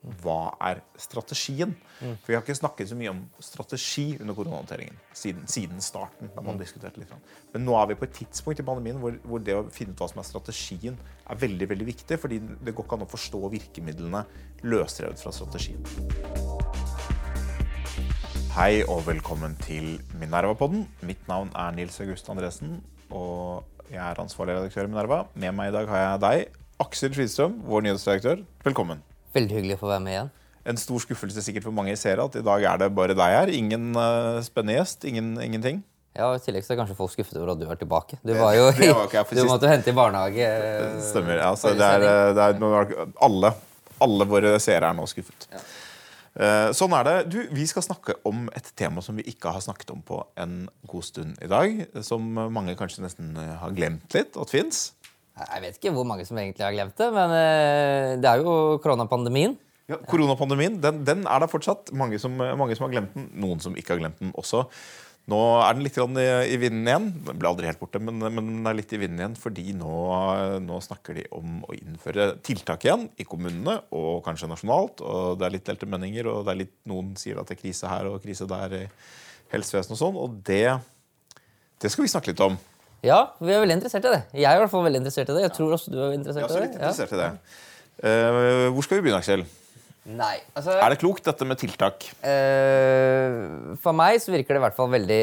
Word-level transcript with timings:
hva 0.00 0.54
er 0.64 0.80
strategien? 0.96 1.74
For 2.00 2.30
Vi 2.30 2.34
har 2.34 2.40
ikke 2.40 2.56
snakket 2.56 2.88
så 2.88 2.96
mye 2.96 3.10
om 3.12 3.20
strategi 3.42 4.16
under 4.20 4.34
koronahåndteringen 4.34 4.96
siden, 5.12 5.46
siden 5.46 5.80
starten. 5.80 6.30
da 6.34 6.40
man 6.40 6.58
diskuterte 6.58 7.00
litt. 7.00 7.12
Men 7.52 7.64
nå 7.66 7.76
er 7.76 7.86
vi 7.90 7.98
på 8.00 8.04
et 8.08 8.16
tidspunkt 8.16 8.60
i 8.60 8.64
pandemien 8.64 8.96
hvor, 8.96 9.18
hvor 9.24 9.38
det 9.44 9.54
å 9.54 9.66
finne 9.68 9.92
ut 9.92 10.00
hva 10.00 10.08
som 10.08 10.22
er 10.22 10.28
strategien, 10.28 10.96
er 11.28 11.36
veldig 11.36 11.68
veldig 11.68 11.86
viktig. 11.86 12.18
fordi 12.18 12.38
det 12.40 12.74
går 12.74 12.84
ikke 12.84 12.96
an 12.96 13.04
å 13.04 13.10
forstå 13.10 13.50
virkemidlene 13.52 14.24
løsrevet 14.62 15.20
fra 15.20 15.32
strategien. 15.32 15.84
Hei 18.56 18.82
og 18.88 19.04
velkommen 19.06 19.54
til 19.62 20.00
Minerva-podden. 20.18 20.88
Mitt 21.02 21.28
navn 21.28 21.52
er 21.54 21.76
Nils 21.76 22.00
August 22.00 22.28
Andresen, 22.28 22.80
og 23.10 23.64
jeg 23.90 24.00
er 24.00 24.18
ansvarlig 24.18 24.56
redaktør 24.56 24.88
i 24.88 24.90
Minerva. 24.90 25.26
Med 25.34 25.54
meg 25.54 25.70
i 25.70 25.76
dag 25.76 25.92
har 25.92 26.02
jeg 26.06 26.24
deg, 26.24 26.58
Aksel 26.80 27.14
Fridstrøm, 27.14 27.60
vår 27.68 27.86
nyhetsredaktør. 27.86 28.42
Velkommen. 28.64 29.04
Veldig 29.36 29.60
hyggelig 29.60 29.78
å 29.78 29.82
få 29.84 29.90
være 29.92 30.04
med 30.04 30.16
igjen. 30.16 30.30
En 30.70 30.78
stor 30.80 31.00
skuffelse 31.02 31.42
sikkert 31.44 31.64
for 31.64 31.74
mange 31.74 31.94
seere 31.96 32.26
at 32.26 32.36
i 32.36 32.42
dag 32.44 32.64
er 32.68 32.82
det 32.82 32.90
bare 32.94 33.16
deg 33.16 33.36
her. 33.36 33.52
Ingen 33.54 33.94
uh, 33.96 34.40
spennende 34.44 34.76
gjest. 34.76 35.06
Ingen, 35.08 35.32
ingenting. 35.40 35.80
Ja, 36.16 36.32
I 36.34 36.42
tillegg 36.42 36.66
så 36.66 36.74
er 36.74 36.80
kanskje 36.82 36.96
folk 36.98 37.12
skuffet 37.14 37.38
over 37.38 37.54
at 37.54 37.60
du 37.60 37.68
er 37.70 37.78
tilbake. 37.80 38.18
Du, 38.26 38.34
var 38.36 38.56
jo, 38.58 38.66
Det 38.76 38.90
var 38.92 39.06
ikke 39.06 39.24
du 39.38 39.44
måtte 39.48 39.70
hente 39.70 39.92
i 39.92 39.96
barnehage. 39.96 40.46
eh, 40.46 40.98
Stemmer. 41.06 41.38
Ja, 41.40 41.52
så 41.56 41.72
det 41.78 41.86
er, 41.86 42.06
det 42.36 42.48
er, 42.48 43.06
alle, 43.22 43.54
alle 44.02 44.26
våre 44.28 44.56
seere 44.62 44.90
er 44.90 44.98
nå 44.98 45.06
skuffet. 45.10 45.48
Ja. 45.54 45.62
sånn 46.76 46.92
er 46.98 47.06
det. 47.06 47.16
Du, 47.32 47.38
vi 47.54 47.64
skal 47.70 47.86
snakke 47.86 48.18
om 48.28 48.48
et 48.58 48.68
tema 48.78 49.02
som 49.06 49.16
vi 49.18 49.24
ikke 49.32 49.54
har 49.54 49.62
snakket 49.64 49.94
om 49.94 50.02
på 50.06 50.20
en 50.40 50.64
god 50.90 51.06
stund 51.08 51.40
i 51.42 51.48
dag. 51.50 51.80
Som 52.06 52.34
mange 52.36 52.76
kanskje 52.78 53.06
nesten 53.06 53.32
eh, 53.38 53.54
har 53.62 53.72
glemt 53.78 54.18
litt 54.18 54.36
at 54.36 54.52
fins. 54.52 54.90
Jeg 55.40 55.64
vet 55.64 55.76
ikke 55.80 55.92
hvor 55.96 56.06
mange 56.08 56.26
som 56.28 56.38
egentlig 56.40 56.66
har 56.66 56.74
glemt 56.76 56.96
det, 57.00 57.10
men 57.16 57.34
eh, 57.36 58.14
det 58.20 58.30
er 58.30 58.42
jo 58.44 58.78
koronapandemien. 58.84 59.56
Ja, 59.90 59.98
koronapandemien 60.06 60.78
den, 60.82 61.04
den 61.06 61.24
er 61.26 61.42
der 61.42 61.50
fortsatt. 61.50 61.90
Mange 61.96 62.18
som, 62.22 62.36
mange 62.38 62.76
som 62.78 62.86
har 62.86 62.92
glemt 62.94 63.14
den. 63.16 63.30
Noen 63.42 63.62
som 63.62 63.78
ikke 63.78 63.96
har 63.96 64.02
glemt 64.04 64.20
den 64.22 64.34
også. 64.38 64.66
Nå 65.30 65.38
er 65.62 65.76
den 65.76 65.84
litt 65.84 65.98
i, 65.98 66.26
i 66.54 66.58
vinden 66.58 66.88
igjen. 66.88 67.08
Den 67.26 67.38
ble 67.38 67.50
aldri 67.50 67.68
helt 67.68 67.80
borte, 67.80 68.00
men, 68.02 68.18
men 68.22 68.46
den 68.48 68.70
er 68.70 68.76
litt 68.78 68.92
i 68.94 69.00
vinden 69.00 69.20
igjen 69.20 69.36
fordi 69.38 69.74
nå, 69.76 69.96
nå 70.64 70.78
snakker 70.82 71.20
de 71.20 71.26
om 71.36 71.60
å 71.68 71.76
innføre 71.76 72.32
tiltak 72.46 72.86
igjen 72.86 73.06
i 73.20 73.26
kommunene 73.28 73.76
og 73.96 74.24
kanskje 74.26 74.50
nasjonalt. 74.50 75.04
og 75.04 75.38
Det 75.40 75.46
er 75.46 75.54
litt 75.56 75.68
delte 75.68 75.90
meninger, 75.90 76.30
og 76.30 76.46
det 76.46 76.54
er 76.54 76.62
litt, 76.64 76.74
noen 76.90 77.12
sier 77.20 77.38
at 77.40 77.50
det 77.50 77.58
er 77.58 77.62
krise 77.62 77.90
her 77.90 78.10
og 78.10 78.22
krise 78.24 78.48
der 78.50 78.78
i 78.80 78.82
helsevesenet 79.52 79.96
og 79.98 80.02
sånn. 80.02 80.20
Og 80.24 80.40
det, 80.46 80.64
det 81.82 81.92
skal 81.92 82.06
vi 82.06 82.14
snakke 82.14 82.32
litt 82.32 82.46
om. 82.46 82.58
Ja, 83.06 83.20
vi 83.40 83.54
er 83.54 83.62
veldig 83.62 83.78
interessert 83.78 84.04
i 84.04 84.12
det. 84.12 84.20
Jeg 84.36 84.44
er 84.50 84.58
i 84.58 84.60
hvert 84.60 84.72
fall 84.72 84.84
veldig 84.84 85.00
interessert 85.00 85.30
i 85.32 85.36
det. 85.36 85.44
Jeg 85.46 85.54
tror 85.56 85.72
også 85.76 85.92
du 85.92 85.96
er 85.98 86.10
Jeg 86.10 86.20
interessert 86.20 86.44
er 86.44 86.50
også 86.50 86.64
litt 86.64 86.76
interessert 86.76 87.14
i 87.16 87.20
det. 87.20 87.30
Uh, 88.00 88.66
hvor 88.74 88.84
skal 88.84 88.98
vi 88.98 89.04
begynne, 89.06 89.20
Aksel? 89.22 89.44
Nei, 90.10 90.34
altså... 90.56 90.74
Er 90.76 90.92
det 90.92 90.98
klokt, 91.00 91.24
dette 91.24 91.46
med 91.48 91.60
tiltak? 91.60 92.04
Uh, 92.24 93.76
for 93.80 93.96
meg 93.96 94.20
så 94.20 94.34
virker 94.34 94.56
det 94.56 94.60
i 94.60 94.64
hvert 94.66 94.76
fall 94.76 94.92
veldig 94.92 95.22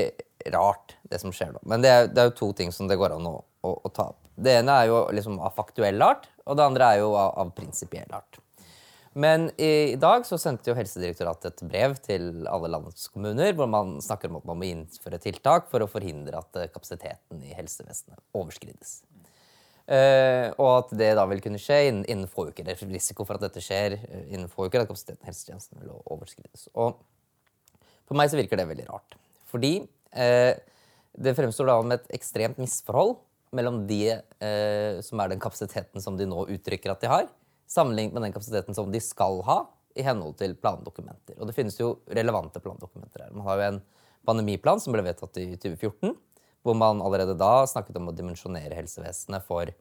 rart, 0.53 0.95
det 1.09 1.22
som 1.22 1.34
skjer 1.34 1.53
nå. 1.53 1.61
Men 1.69 1.86
det 1.86 1.94
er, 1.94 2.09
det 2.09 2.23
er 2.23 2.31
jo 2.31 2.38
to 2.39 2.50
ting 2.58 2.73
som 2.73 2.89
det 2.89 2.97
går 2.97 3.17
an 3.17 3.30
å, 3.30 3.36
å, 3.45 3.75
å 3.78 3.94
ta 3.94 4.09
opp. 4.09 4.22
Det 4.38 4.58
ene 4.59 4.73
er 4.81 4.89
jo 4.89 5.03
liksom 5.14 5.38
av 5.41 5.53
faktuell 5.58 6.02
art, 6.06 6.25
og 6.45 6.58
det 6.58 6.66
andre 6.66 6.91
er 6.94 7.02
jo 7.03 7.14
av, 7.14 7.34
av 7.44 7.53
prinsipiell 7.58 8.09
art. 8.14 8.41
Men 9.18 9.48
i, 9.60 9.96
dag 9.98 10.28
så 10.30 10.38
sendte 10.38 10.70
jo 10.70 10.76
Helsedirektoratet 10.78 11.56
et 11.56 11.66
brev 11.66 11.96
til 12.06 12.46
alle 12.46 12.70
landets 12.70 13.08
kommuner 13.10 13.56
hvor 13.58 13.70
man 13.72 13.96
snakker 14.04 14.30
om 14.30 14.38
at 14.38 14.46
man 14.46 14.59
må 14.59 14.68
innføre 14.68 15.18
tiltak 15.24 15.72
for 15.72 15.82
å 15.82 15.88
forhindre 15.90 16.38
at 16.38 16.59
eh, 16.62 16.70
kapasiteten 16.70 17.42
i 17.42 17.56
helsevesenet 17.58 18.22
overskrides. 18.38 19.00
Uh, 19.88 20.52
og 20.59 20.70
at 20.74 20.90
det 21.00 21.14
da 21.16 21.24
vil 21.32 21.40
kunne 21.42 21.62
skje 21.64 21.78
innen, 21.88 22.04
innen 22.12 22.30
få 22.30 22.50
uker. 22.50 22.68
Det 22.68 22.76
er 22.76 22.90
risiko 22.92 23.24
for 23.24 23.40
at 23.40 23.46
dette 23.48 23.64
skjer 23.64 23.96
eh, 23.96 24.28
innen 24.36 24.52
få 24.52 24.68
uker, 24.68 24.84
at 24.84 24.92
kapasiteten 24.92 25.24
i 25.24 25.30
helsetjenesten 25.31 25.80
vil 25.81 25.96
overskrides. 25.96 26.68
Og 26.76 27.00
for 28.06 28.20
meg 28.20 28.30
så 28.30 28.38
virker 28.38 28.59
det 28.59 28.68
veldig 28.70 28.90
rart. 28.92 29.18
Fordi 29.50 29.80
uh, 29.81 30.54
det 31.18 31.36
fremstår 31.40 31.72
da 31.72 31.80
med 31.81 31.97
et 31.97 32.14
ekstremt 32.20 32.62
misforhold 32.62 33.16
mellom 33.56 33.81
de 33.90 34.03
uh, 34.14 35.02
som 35.02 35.25
er 35.25 35.34
den 35.34 35.41
kapasiteten 35.41 36.03
som 36.03 36.20
de 36.20 36.30
nå 36.30 36.46
uttrykker 36.53 36.94
at 36.94 37.02
de 37.02 37.14
har, 37.16 37.31
sammenlignet 37.67 38.16
med 38.16 38.28
den 38.28 38.35
kapasiteten 38.35 38.75
som 38.75 38.91
de 38.91 39.01
skal 39.03 39.41
ha 39.47 39.61
i 39.97 40.05
henhold 40.05 40.38
til 40.39 40.55
plandokumenter. 40.59 41.38
Og 41.39 41.50
det 41.50 41.55
finnes 41.57 41.78
jo 41.79 41.97
relevante 42.13 42.61
plandokumenter 42.63 43.25
her. 43.25 43.33
Man 43.35 43.47
har 43.47 43.59
jo 43.59 43.67
en 43.72 43.81
pandemiplan 44.28 44.81
som 44.83 44.95
ble 44.95 45.03
vedtatt 45.07 45.39
i 45.41 45.50
2014, 45.55 46.16
hvor 46.66 46.78
man 46.78 47.01
allerede 47.03 47.38
da 47.39 47.66
snakket 47.69 48.00
om 48.00 48.11
å 48.11 48.16
dimensjonere 48.16 48.78
helsevesenet 48.78 49.45
for 49.47 49.72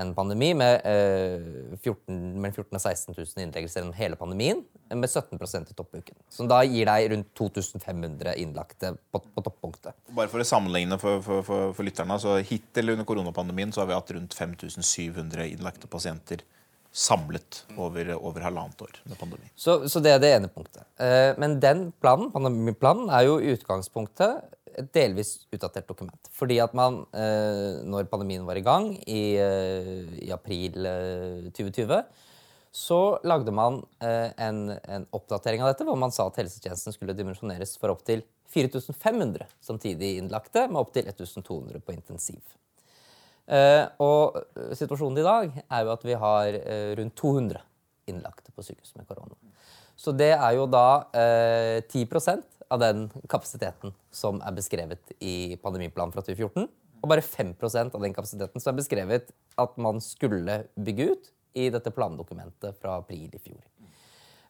en 0.00 0.14
pandemi 0.16 0.54
med 0.56 0.86
eh, 0.88 1.74
14, 1.76 2.16
mellom 2.40 2.54
14 2.54 2.78
og 2.78 2.80
16 2.80 3.12
000 3.12 3.42
innleggelser 3.44 3.82
gjennom 3.82 3.96
hele 3.96 4.16
pandemien, 4.16 4.62
med 4.88 5.08
17% 5.08 5.72
i 5.72 5.76
toppuken. 5.76 6.16
Som 6.32 6.48
da 6.48 6.62
gir 6.64 6.88
deg 6.88 7.10
rundt 7.12 7.28
2500 7.36 8.32
innlagte 8.40 8.94
på, 9.12 9.20
på 9.20 9.44
toppunktet. 9.44 9.98
Bare 10.16 10.32
for 10.32 10.40
å 10.40 10.48
sammenligne 10.48 10.96
for, 11.00 11.20
for, 11.24 11.44
for, 11.44 11.76
for 11.76 11.88
lytterne, 11.88 12.16
så 12.22 12.38
Hittil 12.40 12.94
under 12.94 13.08
koronapandemien 13.08 13.74
så 13.74 13.82
har 13.82 13.90
vi 13.90 13.98
hatt 13.98 14.14
rundt 14.16 14.36
5700 14.38 15.50
innlagte 15.50 15.90
pasienter 15.92 16.46
samlet 16.92 17.62
over, 17.80 18.10
over 18.18 18.44
halvannet 18.44 18.82
år 18.84 18.98
med 19.08 19.18
pandemi. 19.18 19.48
Så, 19.56 19.80
så 19.88 20.00
det 20.04 20.12
er 20.12 20.20
det 20.20 20.32
ene 20.36 20.50
punktet. 20.52 20.84
Eh, 21.00 21.32
men 21.40 21.56
den 21.62 21.86
planen, 22.02 22.28
pandemiplanen 22.34 23.08
er 23.12 23.24
jo 23.26 23.38
i 23.40 23.54
utgangspunktet 23.56 24.42
et 24.78 24.90
delvis 24.94 25.34
utdatert 25.52 25.88
dokument. 25.88 26.28
Fordi 26.32 26.58
at 26.64 26.74
man, 26.76 27.02
eh, 27.12 27.80
når 27.84 28.10
pandemien 28.10 28.44
var 28.46 28.58
i 28.60 28.64
gang 28.64 28.92
i, 29.06 29.36
eh, 29.40 30.04
i 30.26 30.30
april 30.32 30.86
eh, 30.86 31.48
2020, 31.52 32.02
så 32.72 33.18
lagde 33.28 33.52
man 33.52 33.82
en, 34.00 34.70
en 34.72 35.02
oppdatering 35.12 35.60
av 35.60 35.68
dette, 35.68 35.84
hvor 35.84 35.98
man 36.00 36.12
sa 36.14 36.24
at 36.30 36.38
helsetjenesten 36.40 36.94
skulle 36.94 37.12
dimensjoneres 37.12 37.74
for 37.76 37.92
opptil 37.92 38.22
4500 38.48 39.44
samtidig 39.60 40.14
innlagte, 40.16 40.64
med 40.70 40.80
opptil 40.80 41.10
1200 41.12 41.82
på 41.84 41.92
intensiv. 41.92 42.40
Eh, 43.52 43.84
og 44.00 44.38
eh, 44.40 44.72
situasjonen 44.78 45.20
i 45.20 45.26
dag 45.26 45.58
er 45.62 45.84
jo 45.84 45.92
at 45.92 46.06
vi 46.06 46.16
har 46.16 46.58
eh, 46.62 46.92
rundt 46.98 47.16
200 47.20 47.60
innlagte 48.10 48.54
på 48.54 48.64
sykehus 48.64 48.94
med 48.96 49.06
korona. 49.08 49.36
Så 49.96 50.14
det 50.16 50.32
er 50.32 50.56
jo 50.56 50.64
da 50.70 51.04
eh, 51.14 51.82
10% 51.84 52.46
av 52.72 52.80
den 52.80 53.04
kapasiteten 53.28 53.92
som 54.14 54.40
er 54.40 54.56
beskrevet 54.56 55.12
i 55.20 55.58
pandemiplanen 55.62 56.14
fra 56.14 56.24
2014. 56.24 56.70
Og 57.02 57.10
bare 57.10 57.24
5% 57.24 57.96
av 57.98 58.04
den 58.04 58.14
kapasiteten 58.14 58.62
som 58.62 58.72
er 58.72 58.78
beskrevet 58.78 59.32
at 59.60 59.78
man 59.82 60.00
skulle 60.02 60.62
bygge 60.78 61.12
ut 61.12 61.30
i 61.58 61.68
dette 61.72 61.92
plandokumentet 61.92 62.78
fra 62.80 62.96
april 63.02 63.28
i 63.28 63.42
fjor. 63.42 63.60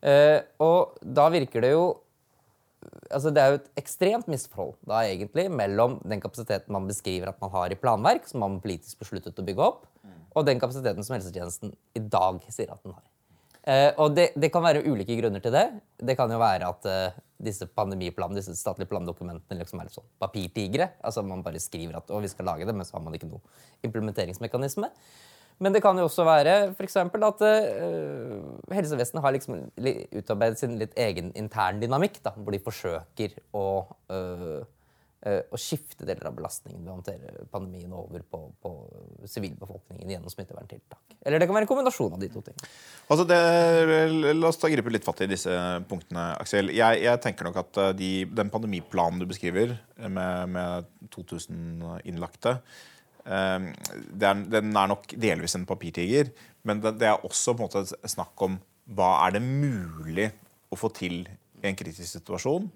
Eh, 0.02 0.38
og 0.62 0.98
da 1.02 1.28
virker 1.32 1.64
det 1.64 1.72
jo 1.74 1.86
altså 3.10 3.30
Det 3.30 3.42
er 3.42 3.52
jo 3.52 3.60
et 3.60 3.70
ekstremt 3.82 4.28
misforhold 4.30 4.74
da 4.88 5.02
egentlig 5.06 5.46
mellom 5.52 5.98
den 6.04 6.22
kapasiteten 6.22 6.72
man 6.74 6.88
beskriver 6.90 7.32
at 7.32 7.40
man 7.42 7.52
har 7.54 7.72
i 7.72 7.78
planverk, 7.78 8.28
som 8.28 8.42
man 8.44 8.60
politisk 8.64 9.02
besluttet 9.02 9.38
å 9.38 9.46
bygge 9.46 9.64
opp, 9.64 9.86
og 10.32 10.46
den 10.48 10.60
kapasiteten 10.60 11.04
som 11.04 11.16
helsetjenesten 11.16 11.74
i 11.98 12.02
dag 12.02 12.40
sier 12.48 12.72
at 12.72 12.80
den 12.84 12.94
har. 12.96 13.04
Eh, 13.62 13.90
og 14.02 14.16
det, 14.16 14.32
det 14.34 14.50
kan 14.50 14.64
være 14.64 14.82
ulike 14.82 15.14
grunner 15.20 15.42
til 15.42 15.54
det. 15.54 15.66
Det 16.02 16.16
kan 16.18 16.30
jo 16.32 16.40
være 16.42 16.70
at 16.72 16.86
eh, 16.90 17.18
disse 17.42 17.68
pandemiplanene, 17.70 18.40
disse 18.40 18.56
statlige 18.58 18.90
plandokumentene 18.90 19.60
liksom 19.60 19.82
er 19.82 19.86
litt 19.86 19.98
sånn 19.98 20.08
papirtigre. 20.22 20.88
Altså 21.04 21.22
Man 21.26 21.44
bare 21.46 21.62
skriver 21.62 22.00
at 22.00 22.10
å, 22.10 22.18
vi 22.22 22.30
skal 22.32 22.48
lage 22.50 22.66
det, 22.66 22.74
men 22.74 22.88
så 22.88 22.96
har 22.96 23.04
man 23.04 23.14
ikke 23.14 23.30
noe 23.30 23.42
implementeringsmekanisme. 23.86 24.90
Men 25.62 25.74
det 25.74 25.82
kan 25.84 25.98
jo 25.98 26.08
også 26.08 26.26
være 26.26 26.54
eksempel, 26.82 27.24
at 27.26 27.42
uh, 27.44 28.36
helsevesenet 28.74 29.24
har 29.24 29.34
liksom 29.36 29.58
utarbeidet 30.18 30.62
sin 30.62 30.78
litt 30.80 30.94
egen 30.98 31.32
intern 31.38 31.82
dynamikk, 31.82 32.20
da, 32.24 32.34
hvor 32.36 32.54
de 32.54 32.62
forsøker 32.62 33.36
å, 33.54 33.66
uh, 34.10 34.58
uh, 35.28 35.40
å 35.52 35.60
skifte 35.60 36.08
deler 36.08 36.30
av 36.30 36.36
belastningen 36.38 36.82
ved 36.82 36.90
å 36.90 36.98
håndtere 36.98 37.46
pandemien 37.54 37.94
over 37.94 38.26
på, 38.26 38.42
på 38.62 38.74
sivilbefolkningen 39.30 40.16
gjennom 40.16 40.34
smitteverntiltak. 40.34 41.18
Eller 41.22 41.38
det 41.38 41.46
kan 41.46 41.54
være 41.54 41.68
en 41.68 41.70
kombinasjon 41.70 42.16
av 42.16 42.22
de 42.22 42.32
to 42.32 42.42
tingene. 42.42 42.70
Altså 43.06 43.26
det, 43.30 43.42
la 44.34 44.50
oss 44.50 44.58
ta 44.58 44.70
gripe 44.72 44.90
litt 44.90 45.06
fatt 45.06 45.22
i 45.22 45.30
disse 45.30 45.58
punktene, 45.86 46.32
Aksel. 46.42 46.74
Jeg, 46.74 47.04
jeg 47.06 47.22
tenker 47.22 47.46
nok 47.46 47.62
at 47.62 47.84
de, 47.98 48.14
den 48.26 48.50
pandemiplanen 48.50 49.22
du 49.22 49.28
beskriver, 49.30 49.76
med, 50.02 50.56
med 50.56 50.90
2000 51.14 52.02
innlagte, 52.10 52.58
er, 53.24 54.44
den 54.50 54.72
er 54.76 54.90
nok 54.90 55.12
delvis 55.20 55.54
en 55.58 55.66
papirtiger. 55.68 56.32
Men 56.66 56.82
det, 56.82 56.96
det 57.00 57.10
er 57.10 57.26
også 57.26 57.54
på 57.54 57.64
en 57.64 57.70
måte 57.70 58.10
snakk 58.10 58.46
om 58.46 58.58
hva 58.92 59.12
er 59.26 59.36
det 59.36 59.44
mulig 59.44 60.28
å 60.72 60.78
få 60.78 60.90
til 60.94 61.22
i 61.62 61.68
en 61.70 61.78
kritisk 61.78 62.08
situasjon. 62.08 62.68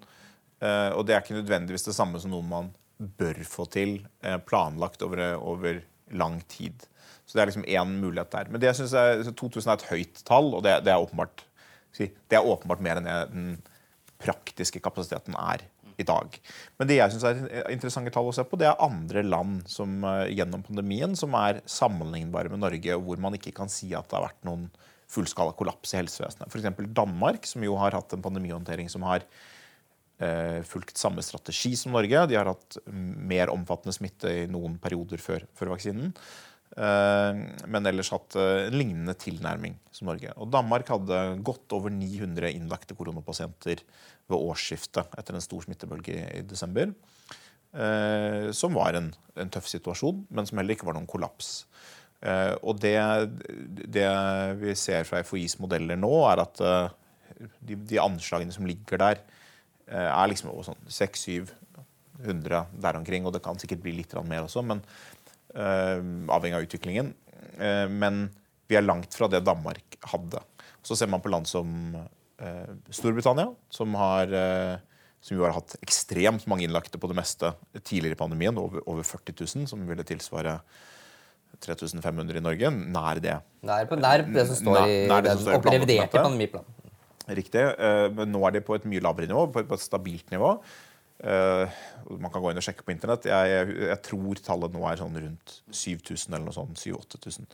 Eh, 0.63 0.91
og 0.95 1.05
det 1.05 1.15
er 1.15 1.23
ikke 1.23 1.37
nødvendigvis 1.37 1.87
det 1.87 1.95
samme 1.97 2.21
som 2.21 2.33
noe 2.33 2.45
man 2.45 2.71
bør 2.97 3.43
få 3.45 3.67
til 3.69 3.99
eh, 4.25 4.39
planlagt 4.41 5.03
over, 5.05 5.35
over 5.37 5.81
lang 6.17 6.39
tid. 6.49 6.87
Så 7.27 7.35
det 7.35 7.43
er 7.43 7.51
liksom 7.51 7.67
én 7.67 7.97
mulighet 7.99 8.31
der. 8.33 8.51
Men 8.51 8.63
det 8.63 8.71
jeg 8.71 8.81
synes 8.81 8.95
er, 8.97 9.25
2000 9.27 9.71
er 9.71 9.79
et 9.79 9.89
høyt 9.91 10.21
tall, 10.27 10.53
og 10.55 10.63
det, 10.65 10.77
det, 10.87 10.93
er, 10.93 11.03
åpenbart, 11.03 11.43
det 11.97 12.39
er 12.39 12.47
åpenbart 12.47 12.83
mer 12.83 13.01
enn 13.01 13.09
det 13.09 13.17
den 13.33 13.49
praktiske 14.17 14.81
kapasiteten 14.81 15.35
er 15.37 15.61
i 15.97 16.05
dag. 16.05 16.37
Men 16.77 16.89
det 16.89 16.99
jeg 16.99 17.13
synes 17.13 17.25
er 17.27 17.71
interessante 17.73 18.13
tall 18.13 18.29
å 18.29 18.35
se 18.35 18.45
på, 18.47 18.59
det 18.59 18.69
er 18.69 18.83
andre 18.83 19.23
land 19.25 19.63
som 19.71 19.99
eh, 20.05 20.33
gjennom 20.37 20.65
pandemien 20.65 21.15
som 21.17 21.35
er 21.39 21.63
sammenlignbare 21.69 22.51
med 22.53 22.61
Norge, 22.63 22.97
og 22.97 23.07
hvor 23.07 23.23
man 23.27 23.37
ikke 23.37 23.55
kan 23.57 23.71
si 23.71 23.93
at 23.97 24.09
det 24.09 24.19
har 24.19 24.27
vært 24.29 24.47
noen 24.47 24.67
fullskala 25.11 25.55
kollaps 25.57 25.93
i 25.95 26.01
helsevesenet. 26.01 26.51
F.eks. 26.51 26.81
Danmark, 26.95 27.47
som 27.47 27.63
jo 27.63 27.77
har 27.79 27.95
hatt 27.95 28.13
en 28.13 28.23
pandemihåndtering 28.25 28.91
som 28.91 29.05
har 29.07 29.23
eh, 30.19 30.59
fulgt 30.67 30.99
samme 30.99 31.23
strategi 31.25 31.73
som 31.79 31.95
Norge. 31.95 32.25
De 32.29 32.37
har 32.37 32.51
hatt 32.51 32.79
mer 32.87 33.53
omfattende 33.53 33.95
smitte 33.95 34.33
i 34.43 34.45
noen 34.51 34.77
perioder 34.83 35.23
før, 35.23 35.47
før 35.57 35.73
vaksinen. 35.75 36.11
Eh, 36.77 37.39
men 37.73 37.89
ellers 37.89 38.11
hatt 38.13 38.37
eh, 38.37 38.67
en 38.67 38.77
lignende 38.77 39.15
tilnærming 39.17 39.79
som 39.89 40.11
Norge. 40.11 40.33
Og 40.37 40.51
Danmark 40.53 40.91
hadde 40.93 41.21
godt 41.45 41.73
over 41.73 41.93
900 41.93 42.51
innlagte 42.53 42.97
koronapasienter 42.97 43.81
ved 44.29 44.37
årsskiftet 44.37 45.17
etter 45.17 45.37
en 45.37 45.43
stor 45.43 45.65
smittebølge 45.65 46.21
i 46.37 46.43
desember. 46.45 46.93
Eh, 47.73 48.51
som 48.55 48.77
var 48.77 48.95
en, 48.97 49.09
en, 49.35 49.49
tøff 49.53 49.67
situasjon, 49.69 50.23
men 50.33 50.47
som 50.47 50.61
heller 50.61 50.77
ikke 50.77 50.87
var 50.87 50.95
noen 50.97 51.09
kollaps. 51.09 51.65
Eh, 52.25 52.53
og 52.61 52.79
det, 52.81 52.95
det, 53.67 54.07
vi 54.61 54.77
ser 54.79 55.05
fra 55.09 55.21
FHIs 55.25 55.57
modeller 55.61 55.99
nå, 55.99 56.13
er 56.31 56.41
at 56.45 56.63
eh, 56.63 56.95
de, 57.59 57.77
de 57.91 57.99
anslagene 58.01 58.55
som 58.55 58.69
ligger 58.69 59.01
der, 59.03 59.25
er 59.87 60.27
liksom 60.27 60.49
sånn 60.67 60.89
600-700 60.91 62.73
der 62.83 62.97
omkring. 62.99 63.23
Og 63.23 63.31
det 63.31 63.39
kan 63.45 63.59
sikkert 63.61 63.79
bli 63.85 63.93
litt 64.01 64.15
mer 64.27 64.43
også, 64.43 64.59
men 64.67 64.81
avhengig 65.57 66.57
av 66.57 66.67
utviklingen. 66.67 67.13
men 67.89 68.27
vi 68.69 68.75
er 68.77 68.85
langt 68.85 69.15
fra 69.17 69.27
det 69.31 69.39
Danmark 69.41 69.97
hadde. 70.11 70.43
Så 70.85 70.95
ser 70.95 71.09
man 71.09 71.23
på 71.23 71.31
land 71.31 71.47
som 71.49 71.95
Storbritannia, 72.93 73.49
som 73.73 73.95
har 73.97 74.35
som 75.27 75.41
har 75.41 75.55
hatt 75.57 75.75
ekstremt 75.81 76.45
mange 76.47 76.67
innlagte 76.67 76.99
på 77.01 77.09
det 77.09 77.17
meste 77.17 77.51
tidligere 77.81 78.15
i 78.15 78.19
pandemien, 78.19 78.57
over, 78.61 78.83
over 78.87 79.03
40 79.03 79.33
000, 79.33 79.67
som 79.69 79.81
ville 79.89 80.05
tilsvare 80.07 80.59
3500 81.63 82.37
i 82.37 82.43
Norge. 82.43 82.71
Nær 82.71 83.21
det. 83.23 83.37
Nær, 83.65 83.87
på, 83.89 83.97
nær 83.99 84.23
det 84.23 84.45
som 84.49 84.59
står 84.61 84.81
i 84.83 84.99
nær, 85.09 85.25
nær 85.25 85.25
den 85.25 85.71
reviderte 85.73 86.21
pandemiplanen. 86.21 86.75
Riktig. 87.27 87.59
Eh, 87.59 88.05
men 88.15 88.31
nå 88.31 88.43
er 88.47 88.55
de 88.55 88.63
på 88.63 88.77
et 88.77 88.85
mye 88.87 89.03
lavere 89.03 89.27
nivå, 89.27 89.47
på 89.51 89.65
et 89.65 89.83
stabilt 89.83 90.31
nivå. 90.31 90.53
Uh, 91.17 91.65
man 92.21 92.29
kan 92.29 92.43
gå 92.43 92.51
inn 92.51 92.59
og 92.61 92.65
sjekke 92.65 92.85
på 92.85 92.93
internett. 92.93 93.25
Jeg, 93.29 93.53
jeg, 93.53 93.77
jeg 93.89 94.01
tror 94.05 94.41
tallet 94.45 94.75
nå 94.75 94.83
er 94.85 94.99
sånn 94.99 95.17
rundt 95.17 95.55
7000 95.73 96.35
eller 96.35 96.45
noe 96.45 96.55
sånt. 96.55 96.77
7000-8000. 96.83 97.49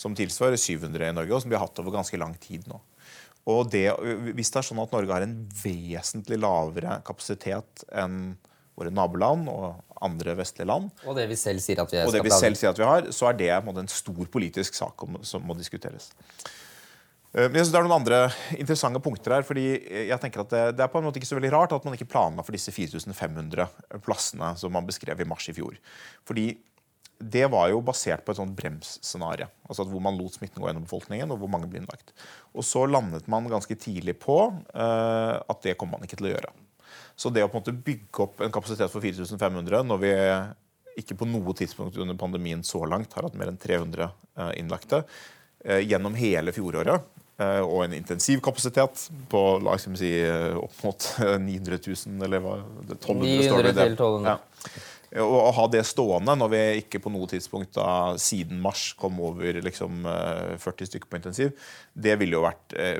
Som 0.00 0.16
tilsvarer 0.18 0.58
700 0.58 1.12
i 1.12 1.14
Norge, 1.14 1.36
og 1.36 1.44
som 1.44 1.52
vi 1.52 1.58
har 1.58 1.62
hatt 1.66 1.78
over 1.82 1.94
ganske 1.94 2.18
lang 2.18 2.34
tid 2.42 2.66
nå. 2.70 2.80
Og 3.50 3.68
det, 3.70 3.86
Hvis 4.34 4.50
det 4.50 4.60
er 4.60 4.66
sånn 4.66 4.80
at 4.82 4.92
Norge 4.94 5.12
har 5.12 5.26
en 5.26 5.36
vesentlig 5.60 6.40
lavere 6.40 6.98
kapasitet 7.06 7.84
enn 7.92 8.34
våre 8.74 8.90
naboland 8.90 9.46
og 9.52 9.98
andre 10.04 10.34
vestlige 10.40 10.66
land, 10.66 10.88
og 11.06 11.14
det 11.14 11.28
vi 11.30 11.36
selv 11.38 11.62
sier 11.62 11.78
at 11.84 11.92
vi, 11.92 12.00
vi, 12.24 12.32
selv 12.34 12.58
sier 12.58 12.72
at 12.72 12.80
vi 12.80 12.88
har, 12.88 13.06
så 13.14 13.28
er 13.30 13.36
det 13.38 13.50
en, 13.54 13.88
stor 13.88 14.26
politisk 14.32 14.74
sak 14.74 15.04
som 15.22 15.44
må 15.46 15.54
diskuteres. 15.54 16.10
Eh, 17.34 17.48
men 17.48 17.58
jeg 17.58 17.66
synes 17.66 17.72
Det 17.74 17.80
er 17.80 17.88
noen 17.88 18.00
andre 18.00 18.20
interessante 18.56 19.02
punkter 19.02 19.36
her. 19.36 19.42
fordi 19.42 19.66
jeg 20.08 20.20
tenker 20.22 20.44
at 20.44 20.52
det, 20.52 20.62
det, 20.78 20.84
er 20.84 20.92
på 20.92 21.00
en 21.00 21.08
måte 21.08 21.18
ikke 21.18 21.32
så 21.32 21.40
veldig 21.40 21.54
rart 21.54 21.74
at 21.74 21.84
man 21.84 21.96
ikke 21.96 22.10
planla 22.10 22.44
for 22.46 22.54
disse 22.54 22.72
4500 22.72 23.66
plassene 24.04 24.54
som 24.60 24.72
man 24.72 24.86
beskrev 24.86 25.20
i 25.20 25.28
mars 25.28 25.48
i 25.50 25.56
fjor. 25.56 25.76
Fordi 26.24 26.52
det 27.24 27.46
var 27.50 27.68
jo 27.70 27.80
basert 27.84 28.24
på 28.24 28.32
et 28.32 28.38
sånt 28.38 28.54
bremsscenario. 28.58 29.46
Altså 29.68 29.86
hvor 29.88 30.02
man 30.02 30.16
lot 30.18 30.34
smitten 30.34 30.60
gå 30.60 30.68
gjennom 30.68 30.84
befolkningen, 30.86 31.30
og 31.30 31.40
hvor 31.40 31.50
mange 31.50 31.68
ble 31.70 31.80
innlagt. 31.80 32.12
Og 32.52 32.66
så 32.66 32.84
landet 32.90 33.28
man 33.30 33.46
ganske 33.48 33.76
tidlig 33.78 34.16
på 34.22 34.38
uh, 34.50 35.36
at 35.38 35.62
det 35.62 35.76
kommer 35.78 35.96
man 35.96 36.08
ikke 36.08 36.18
til 36.18 36.28
å 36.28 36.34
gjøre. 36.34 36.50
Så 37.16 37.30
det 37.30 37.44
å 37.44 37.48
på 37.48 37.58
en 37.58 37.62
måte 37.62 37.86
bygge 37.86 38.26
opp 38.26 38.42
en 38.42 38.52
kapasitet 38.54 38.90
for 38.90 39.04
4500 39.04 39.86
når 39.86 40.02
vi 40.02 40.12
ikke 41.00 41.16
på 41.22 41.26
noe 41.30 41.54
tidspunkt 41.56 41.96
under 42.02 42.18
pandemien 42.18 42.62
så 42.66 42.82
langt 42.86 43.14
har 43.14 43.26
hatt 43.26 43.38
mer 43.38 43.50
enn 43.50 43.62
300 43.62 44.04
uh, 44.04 44.12
eh, 44.38 44.52
innlagte, 44.60 45.04
gjennom 45.64 46.12
hele 46.18 46.52
fjoråret, 46.52 47.06
og 47.34 47.80
en 47.82 47.94
intensivkapasitet 47.96 49.08
på 49.32 49.40
la 49.58 49.72
oss 49.74 49.88
si, 49.98 50.10
opp 50.54 50.82
mot 50.86 51.06
900 51.18 51.80
000, 51.82 52.20
eller 52.22 52.42
hva 52.44 52.52
1200 52.84 53.48
står 53.48 53.66
det. 53.66 53.72
1200. 53.90 54.36
Ja 54.36 54.82
å 55.22 55.50
ha 55.54 55.64
det 55.70 55.84
stående 55.86 56.34
når 56.38 56.50
vi 56.50 56.60
ikke 56.80 57.00
på 57.04 57.12
noe 57.14 57.28
tidspunkt 57.30 57.76
da, 57.76 58.14
siden 58.18 58.58
mars 58.62 58.92
kom 58.98 59.20
over 59.22 59.60
liksom, 59.62 60.02
40 60.58 60.58
eh, 60.58 60.88
stykker 60.90 61.10
på 61.10 61.20
intensiv, 61.20 61.68
det 61.94 62.16
ville 62.18 62.38
jo 62.38 62.44
vært 62.46 62.74
eh, 62.78 62.98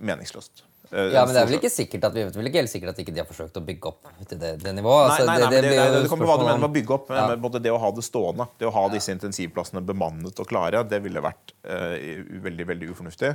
meningsløst. 0.00 0.64
Eh, 0.92 1.08
ja, 1.14 1.22
men 1.24 1.32
det 1.32 1.40
er 1.40 1.48
vel 1.48 1.56
ikke 1.56 1.70
sikkert 1.72 2.02
at 2.04 2.12
vi 2.12 2.24
vet 2.26 2.34
vel 2.36 2.48
ikke 2.50 2.60
helt 2.60 2.70
sikkert 2.70 2.92
at 2.92 2.98
ikke 3.00 3.14
de 3.16 3.22
har 3.22 3.28
forsøkt 3.28 3.56
å 3.56 3.62
bygge 3.64 3.88
opp 3.88 4.10
til 4.28 4.40
det, 4.42 4.50
det 4.60 4.74
nivået. 4.76 5.06
Altså, 5.06 5.24
nei, 5.24 5.36
nei, 5.40 5.46
nei, 5.46 5.52
det, 5.54 5.62
det, 5.64 5.70
det, 5.78 6.02
det 6.04 6.10
kommer 6.12 6.28
hva 6.28 6.36
du 6.36 6.44
mener 6.44 6.60
med 6.60 6.68
å 6.68 6.74
bygge 6.74 6.94
opp, 6.98 7.12
ja. 7.16 7.22
men 7.30 7.40
både 7.40 7.62
det 7.64 7.72
å 7.72 7.78
ha 7.80 7.92
det 7.96 8.04
stående, 8.04 8.46
det 8.60 8.68
å 8.68 8.74
ha 8.76 8.82
disse 8.92 9.14
intensivplassene 9.16 9.80
bemannet 9.88 10.42
og 10.44 10.50
klare, 10.50 10.84
det 10.90 11.00
ville 11.04 11.24
vært 11.24 11.54
uh, 11.64 11.96
veldig 12.44 12.68
veldig 12.74 12.90
ufornuftig. 12.92 13.32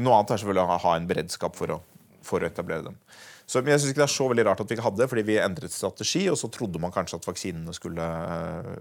Noe 0.00 0.16
annet 0.16 0.32
er 0.32 0.40
selvfølgelig 0.40 0.64
å 0.64 0.80
ha 0.86 0.94
en 0.96 1.10
beredskap 1.10 1.60
for 1.60 1.76
å, 1.76 1.78
for 2.24 2.40
å 2.40 2.48
etablere 2.48 2.88
dem. 2.88 2.96
Så, 3.44 3.60
men 3.60 3.74
jeg 3.74 3.82
synes 3.82 3.92
ikke 3.92 4.02
det 4.02 4.08
er 4.08 4.16
så 4.16 4.30
veldig 4.32 4.46
rart 4.48 4.64
at 4.64 4.72
vi 4.72 4.78
ikke 4.78 4.88
hadde 4.88 5.02
det, 5.02 5.10
fordi 5.12 5.26
vi 5.28 5.36
endret 5.42 5.76
strategi, 5.76 6.24
og 6.32 6.40
så 6.40 6.48
trodde 6.54 6.80
man 6.82 6.96
kanskje 6.96 7.20
at 7.20 7.28
vaksinene 7.28 7.76
skulle 7.76 8.08
uh, 8.08 8.72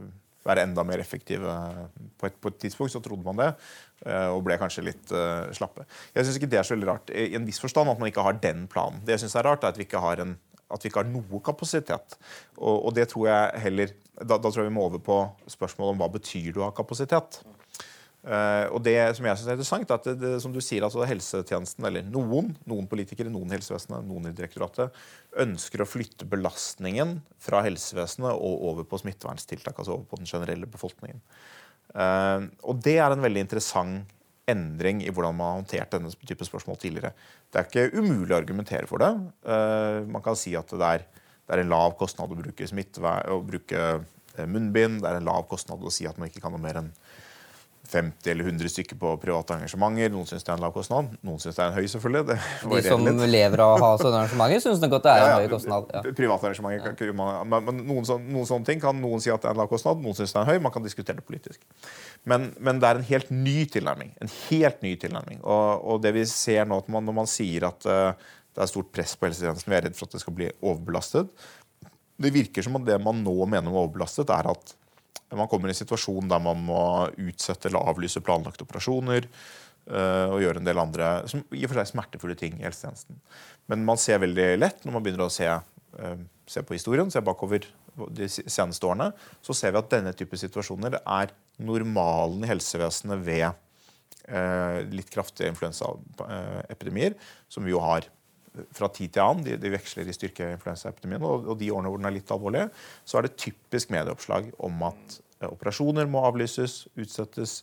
være 0.48 0.70
enda 0.70 0.88
mer 0.88 1.04
effektive 1.04 1.60
på 2.26 2.32
et, 2.32 2.42
på 2.42 2.52
et 2.52 2.58
tidspunkt. 2.66 2.94
Så 2.94 3.02
trodde 3.06 3.26
man 3.26 3.40
det, 3.40 3.52
eh, 4.06 4.28
og 4.34 4.44
ble 4.48 4.58
kanskje 4.62 4.88
litt 4.90 5.14
uh, 5.14 5.48
slappe. 5.56 5.86
Jeg 6.16 6.26
syns 6.26 6.40
ikke 6.40 6.52
det 6.52 6.62
er 6.62 6.68
så 6.68 6.76
veldig 6.76 6.90
rart 6.90 7.14
i 7.14 7.32
en 7.38 7.48
viss 7.48 7.62
forstand 7.64 7.92
at 7.92 8.02
man 8.02 8.12
ikke 8.12 8.26
har 8.26 8.42
den 8.42 8.66
planen. 8.72 9.02
Det 9.06 9.16
jeg 9.16 9.26
synes 9.26 9.38
er 9.40 9.50
rart, 9.50 9.64
er 9.64 9.76
at 9.76 9.80
vi 9.80 9.88
ikke 9.88 10.04
har, 10.04 10.24
en, 10.24 10.36
vi 10.76 10.90
ikke 10.90 11.04
har 11.04 11.12
noe 11.12 11.42
kapasitet. 11.46 12.18
Og, 12.58 12.76
og, 12.78 12.92
det 12.98 13.10
tror 13.14 13.30
jeg 13.30 13.66
heller 13.68 13.94
da, 14.22 14.38
da 14.38 14.48
tror 14.48 14.64
jeg 14.64 14.72
vi 14.72 14.78
må 14.78 14.88
over 14.88 15.02
på 15.04 15.20
spørsmålet 15.52 15.96
om 15.96 16.02
hva 16.04 16.14
betyr 16.14 16.54
du 16.56 16.64
ha 16.64 16.72
kapasitet. 16.76 17.42
Uh, 18.26 18.66
og 18.74 18.80
det 18.82 18.98
som 19.14 19.28
jeg 19.28 19.38
synes 19.38 19.50
er 19.52 19.54
interessant, 19.54 19.92
er 19.92 20.00
at 20.00 20.08
det, 20.08 20.16
det, 20.18 20.32
som 20.42 20.54
du 20.54 20.58
sier, 20.64 20.82
altså 20.86 21.06
helsetjenesten, 21.06 21.86
eller 21.86 22.08
noen, 22.10 22.56
noen 22.66 22.88
politikere, 22.90 23.30
noen 23.30 23.54
helsevesenet, 23.54 24.08
noen 24.08 24.32
i 24.32 24.34
direktoratet, 24.34 24.96
ønsker 25.44 25.84
å 25.84 25.88
flytte 25.90 26.26
belastningen 26.30 27.20
fra 27.42 27.62
helsevesenet 27.68 28.32
og 28.34 28.66
over 28.72 28.88
på 28.90 28.98
smitteverntiltak. 29.04 29.78
Altså 29.78 29.94
over 29.94 30.10
på 30.10 30.22
den 30.24 30.32
generelle 30.32 30.70
befolkningen. 30.70 31.22
Uh, 31.96 32.52
og 32.68 32.82
det 32.84 32.98
er 33.00 33.14
en 33.14 33.24
veldig 33.24 33.46
interessant 33.46 34.12
endring 34.52 35.00
i 35.02 35.10
hvordan 35.10 35.38
man 35.38 35.48
har 35.48 35.60
håndtert 35.62 35.96
denne 35.96 36.12
type 36.28 36.46
spørsmål 36.46 36.78
tidligere. 36.82 37.16
Det 37.50 37.62
er 37.62 37.70
ikke 37.70 38.02
umulig 38.02 38.36
å 38.36 38.40
argumentere 38.42 38.90
for 38.90 39.02
det. 39.02 39.14
Uh, 39.48 40.04
man 40.12 40.24
kan 40.26 40.38
si 40.38 40.54
at 40.60 40.70
det 40.70 40.92
er, 40.92 41.06
det 41.46 41.56
er 41.56 41.64
en 41.64 41.72
lav 41.74 41.96
kostnad 41.98 42.34
å 42.34 42.38
bruke, 42.38 42.68
å 42.68 43.40
bruke 43.48 43.88
munnbind. 44.46 45.02
Det 45.02 45.10
er 45.10 45.22
en 45.22 45.30
lav 45.32 45.48
kostnad 45.50 45.82
å 45.82 45.94
si 45.94 46.06
at 46.10 46.20
man 46.20 46.30
ikke 46.30 46.44
kan 46.44 46.54
noe 46.54 46.62
mer 46.62 46.84
enn 46.84 46.92
50 47.92 48.32
eller 48.32 48.48
100 48.50 48.72
stykker 48.72 48.98
på 49.00 49.12
private 49.22 49.56
arrangementer. 49.56 50.12
Noen 50.14 50.28
syns 50.30 50.46
det 50.46 50.52
er 50.52 50.58
en 50.58 50.64
lav 50.66 50.74
kostnad. 50.76 51.12
Noen 51.26 51.42
syns 51.42 51.58
det 51.58 51.64
er 51.64 51.72
en 51.72 51.78
høy, 51.78 51.88
selvfølgelig. 51.92 52.38
De 52.72 52.82
som 52.86 53.04
litt. 53.06 53.24
lever 53.34 53.64
av 53.66 53.74
å 53.76 53.82
ha 53.84 53.90
sånne 54.02 54.22
arrangementer, 54.24 54.64
syns 54.64 54.84
nok 54.84 54.98
at 55.00 55.08
det 55.08 55.14
er 55.14 55.24
en 55.24 55.26
ja, 55.26 55.34
ja, 55.34 55.42
høy 55.42 55.54
kostnad. 55.54 55.92
Ja. 55.94 56.04
Private 56.20 56.50
arrangementer, 56.50 57.12
man, 57.18 57.56
men 57.56 57.84
noen, 57.84 58.08
sån, 58.08 58.30
noen, 58.32 58.48
sånne 58.50 58.70
ting 58.70 58.82
kan 58.84 58.98
noen 59.02 59.24
si 59.24 59.34
at 59.34 59.44
det 59.44 59.52
er 59.52 59.58
en 59.58 59.62
lav 59.64 59.70
kostnad, 59.72 60.02
noen 60.04 60.18
syns 60.18 60.34
det 60.36 60.42
er 60.42 60.48
en 60.48 60.54
høy. 60.54 60.64
Man 60.68 60.76
kan 60.76 60.86
diskutere 60.86 61.20
det 61.20 61.28
politisk. 61.28 61.62
Men, 62.24 62.50
men, 62.60 62.82
det 62.82 62.90
er 62.90 63.02
en 63.02 63.10
helt 63.12 63.34
ny 63.34 63.58
tilnærming. 63.76 64.16
En 64.24 64.34
helt 64.48 64.82
ny 64.86 64.96
tilnærming. 65.02 65.44
Og, 65.44 65.86
og 65.86 66.02
det 66.06 66.16
vi 66.18 66.26
ser 66.30 66.66
nå, 66.70 66.82
man, 66.92 67.06
når 67.06 67.20
man 67.24 67.30
sier 67.30 67.68
at 67.70 67.90
uh, 67.90 68.34
det 68.56 68.64
er 68.64 68.72
stort 68.72 68.92
press 68.96 69.18
på 69.20 69.28
helsetjenesten, 69.28 69.72
vi 69.72 69.78
er 69.78 69.88
redd 69.90 69.98
for 69.98 70.08
at 70.08 70.16
det 70.16 70.24
skal 70.24 70.36
bli 70.38 70.48
overbelastet 70.62 71.32
Det 72.22 72.32
virker 72.32 72.64
som 72.64 72.78
at 72.80 72.86
det 72.88 72.98
man 73.04 73.20
nå 73.24 73.36
mener 73.44 73.68
med 73.68 73.82
overbelastet, 73.82 74.32
er 74.32 74.48
at 74.54 74.76
man 75.34 75.50
kommer 75.50 75.70
i 75.70 75.74
en 75.74 75.78
situasjon 75.78 76.30
der 76.30 76.42
man 76.44 76.60
må 76.68 76.82
utsette 77.18 77.70
eller 77.70 77.88
avlyse 77.90 78.22
planlagte 78.24 78.66
operasjoner. 78.68 79.30
Uh, 79.86 80.34
og 80.34 80.40
gjøre 80.42 80.58
en 80.58 80.66
del 80.66 80.80
andre 80.82 81.08
som 81.30 81.44
i 81.54 81.60
og 81.62 81.70
for 81.70 81.78
seg 81.78 81.92
smertefulle 81.92 82.34
ting 82.40 82.56
i 82.58 82.64
helsetjenesten. 82.66 83.20
Men 83.70 83.84
man 83.86 84.00
ser 84.02 84.18
veldig 84.24 84.48
lett 84.58 84.80
når 84.82 84.96
man 84.96 85.04
begynner 85.06 85.28
å 85.28 85.34
se, 85.34 85.46
uh, 85.46 86.16
se 86.50 86.64
på 86.66 86.74
historien, 86.74 87.12
se 87.14 87.22
bakover 87.22 87.68
de 88.18 88.26
seneste 88.28 88.88
årene, 88.90 89.12
så 89.46 89.54
ser 89.54 89.76
vi 89.76 89.80
at 89.84 89.92
denne 89.94 90.16
type 90.18 90.40
situasjoner 90.42 90.98
er 91.00 91.36
normalen 91.62 92.42
i 92.42 92.50
helsevesenet 92.50 93.22
ved 93.28 93.46
uh, 93.46 94.82
litt 94.90 95.14
kraftige 95.14 95.54
influensaepidemier, 95.54 97.14
som 97.46 97.70
vi 97.70 97.76
jo 97.76 97.84
har 97.86 98.10
fra 98.76 98.90
tid 98.94 99.16
til 99.16 99.24
annen. 99.24 99.44
De, 99.46 99.58
de 99.62 99.74
veksler 99.74 100.08
i 100.08 100.16
styrke 100.16 100.52
influensaepidemien. 100.56 101.26
Og, 101.26 101.50
og 101.52 101.60
de 101.60 101.72
årene 101.74 101.92
hvor 101.92 102.02
den 102.02 102.10
er 102.10 102.16
litt 102.18 102.32
alvorlig, 102.34 102.66
så 103.08 103.20
er 103.20 103.28
det 103.28 103.38
typisk 103.42 103.94
medieoppslag 103.94 104.52
om 104.66 104.88
at 104.90 105.20
eh, 105.42 105.50
operasjoner 105.50 106.10
må 106.12 106.24
avlyses, 106.28 106.84
utsettes, 107.00 107.60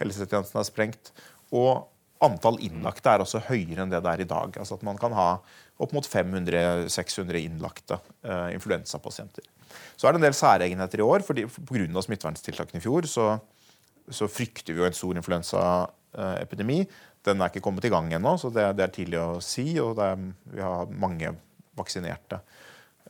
helsetjenesten 0.00 0.60
er 0.60 0.68
sprengt. 0.68 1.12
Og 1.54 1.86
antall 2.24 2.58
innlagte 2.64 3.12
er 3.12 3.24
også 3.24 3.42
høyere 3.48 3.84
enn 3.84 3.92
det 3.92 4.02
det 4.04 4.12
er 4.12 4.24
i 4.24 4.30
dag. 4.30 4.56
Altså 4.60 4.78
at 4.78 4.86
man 4.86 5.00
kan 5.00 5.14
ha 5.16 5.28
opp 5.82 5.94
mot 5.94 6.06
500-600 6.06 7.40
innlagte 7.42 7.98
eh, 8.22 8.54
influensapasienter. 8.54 9.46
Så 9.98 10.06
er 10.06 10.14
det 10.14 10.20
en 10.20 10.28
del 10.28 10.36
særegenheter 10.38 11.02
i 11.02 11.06
år. 11.06 11.24
fordi 11.26 11.46
Pga. 11.46 12.02
smitteverntiltakene 12.06 12.78
i 12.78 12.84
fjor 12.84 13.08
så, 13.10 13.26
så, 14.08 14.28
frykter 14.30 14.74
vi 14.74 14.82
jo 14.82 14.86
en 14.88 14.96
stor 14.96 15.18
influensaepidemi. 16.14 16.86
Den 17.24 17.40
er 17.40 17.48
ikke 17.48 17.60
kommet 17.64 17.84
i 17.84 17.92
gang 17.92 18.12
ennå, 18.12 18.36
så 18.38 18.50
det, 18.52 18.76
det, 18.76 18.84
er 18.84 18.90
tidlig 18.92 19.18
å 19.20 19.40
si. 19.40 19.80
Og 19.80 19.98
er, 20.02 20.16
vi 20.52 20.60
har 20.62 20.86
mange 20.90 21.34
vaksinerte 21.78 22.40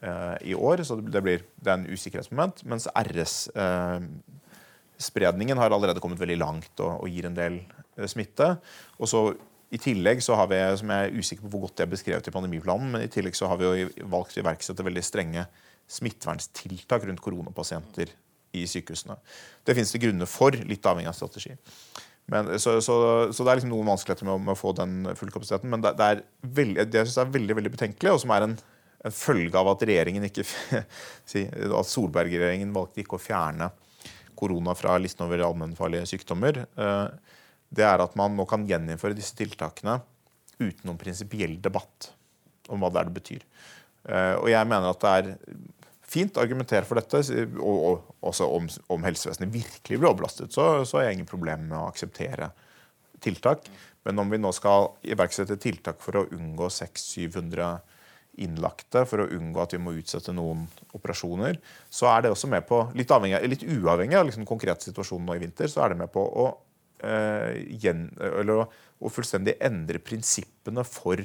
eh, 0.01 0.37
i 0.51 0.53
år, 0.55 0.83
så 0.83 0.95
det, 1.01 1.21
blir, 1.23 1.39
det 1.59 1.71
er 1.71 1.77
en 1.79 1.91
usikkerhetsmoment. 1.91 2.63
Mens 2.65 2.87
RS-spredningen 2.95 5.57
eh, 5.57 5.61
har 5.61 5.71
allerede 5.75 5.99
kommet 6.03 6.21
veldig 6.21 6.39
langt 6.41 6.79
og, 6.79 6.91
og 7.01 7.07
gir 7.11 7.25
en 7.27 7.37
del 7.37 7.53
eh, 7.97 8.07
smitte. 8.07 8.55
Og 8.99 9.07
så 9.11 9.19
i 9.73 9.77
tillegg 9.81 10.17
så 10.23 10.35
har 10.39 10.47
vi, 10.47 10.77
som 10.79 10.89
jeg 10.93 11.01
er 11.03 11.15
usikker 11.19 11.43
på 11.43 11.49
hvor 11.51 11.61
godt 11.65 11.77
det 11.79 11.85
er 11.85 11.95
beskrevet 11.95 12.27
i 12.29 12.33
pandemiplanen, 12.33 12.89
men 12.93 13.01
i 13.03 13.11
tillegg 13.11 13.35
så 13.35 13.45
har 13.51 13.57
vi 13.59 13.65
jo 13.65 13.71
valgt 14.13 14.37
å 14.37 14.41
iverksette 14.43 14.85
veldig 14.85 15.03
strenge 15.03 15.43
smitteverntiltak 15.91 17.01
rundt 17.05 17.21
koronapasienter 17.21 18.07
i 18.55 18.63
sykehusene. 18.69 19.15
Det 19.65 19.75
finnes 19.75 19.91
det 19.91 20.03
grunner 20.03 20.29
for, 20.29 20.51
litt 20.55 20.85
avhengig 20.87 21.11
av 21.11 21.17
strategi. 21.17 21.53
Men, 22.31 22.49
så, 22.59 22.79
så, 22.81 22.95
så, 23.29 23.43
det 23.43 23.51
er 23.51 23.59
liksom 23.59 23.73
noen 23.73 23.91
vanskeligheter 23.91 24.25
med, 24.25 24.45
med, 24.47 24.55
å 24.55 24.59
få 24.59 24.71
den 24.77 25.03
fulle 25.17 25.33
kapasiteten. 25.33 25.69
Men 25.69 25.83
det, 25.83 25.93
det 25.99 26.07
er 26.07 26.23
veldig, 26.57 26.87
det 26.89 27.01
jeg 27.01 27.11
synes 27.11 27.21
er 27.21 27.35
veldig 27.35 27.57
veldig 27.59 27.73
betenkelig, 27.75 28.15
og 28.15 28.21
som 28.23 28.33
er 28.33 28.47
en, 28.47 28.55
en 29.05 29.15
følge 29.15 29.61
av 29.61 29.69
at 29.75 29.85
regjeringen 29.85 30.25
ikke 30.29 30.45
at 30.81 31.91
Solberg-regjeringen 31.91 32.73
valgte 32.75 33.03
ikke 33.03 33.19
å 33.19 33.21
fjerne 33.21 33.69
korona 34.35 34.73
fra 34.75 34.97
listen 34.99 35.23
over 35.27 35.45
allmennfarlige 35.45 36.09
sykdommer, 36.09 36.65
eh, 36.65 37.05
det 37.75 37.85
er 37.87 38.03
at 38.03 38.17
man 38.19 38.35
nå 38.37 38.45
kan 38.49 38.65
gjeninnføre 38.67 39.15
disse 39.17 39.35
tiltakene 39.37 39.99
uten 40.59 40.85
noen 40.87 40.99
prinsipiell 40.99 41.57
debatt 41.63 42.11
om 42.71 42.81
hva 42.81 42.91
det 42.91 43.01
er 43.01 43.09
det 43.09 43.15
betyr. 43.19 43.45
Eh, 44.05 44.35
og 44.37 44.49
jeg 44.51 44.69
mener 44.69 44.91
at 44.91 45.01
det 45.01 45.13
er 45.19 45.31
fint 46.15 46.37
argumentere 46.41 46.87
for 46.87 46.99
dette. 46.99 47.21
Og, 47.59 47.75
og 47.75 48.29
også 48.31 48.47
om, 48.57 48.69
om, 48.93 49.07
helsevesenet 49.07 49.53
virkelig 49.53 49.99
blir 49.99 50.11
overbelastet, 50.11 50.53
så, 50.55 50.85
så 50.87 50.99
har 50.99 51.09
jeg 51.09 51.19
ingen 51.19 51.29
problemer 51.29 51.67
med 51.67 51.77
å 51.79 51.89
akseptere 51.89 52.51
tiltak. 53.23 53.67
Men 54.05 54.21
om 54.21 54.31
vi 54.31 54.39
nå 54.39 54.51
skal 54.53 54.91
iverksette 55.07 55.57
tiltak 55.61 56.01
for 56.03 56.21
å 56.21 56.27
unngå 56.35 56.69
600-700 56.71 57.75
innlagte, 58.43 59.05
for 59.07 59.23
å 59.23 59.29
unngå 59.31 59.61
at 59.63 59.73
vi 59.75 59.79
må 59.81 59.93
utsette 59.95 60.33
noen 60.35 60.65
operasjoner, 60.97 61.57
så 61.93 62.09
er 62.11 62.25
det 62.25 62.33
også 62.33 62.49
med 62.51 62.65
på, 62.67 62.81
litt, 62.97 63.11
avhengig, 63.15 63.39
litt 63.47 63.63
uavhengig 63.63 64.17
av 64.19 64.27
liksom 64.27 64.43
den 64.43 64.49
konkrete 64.49 64.89
situasjonen 64.89 65.29
nå 65.29 65.37
i 65.37 65.43
vinter, 65.45 65.71
så 65.71 65.85
er 65.85 65.93
det 65.93 66.01
med 66.01 66.11
på 66.11 66.19
å, 66.43 66.49
eh, 66.99 67.61
gjen, 67.81 68.09
eller, 68.19 68.65
å 68.99 69.11
fullstendig 69.11 69.55
endre 69.63 70.03
prinsippene 70.03 70.83
for 70.87 71.23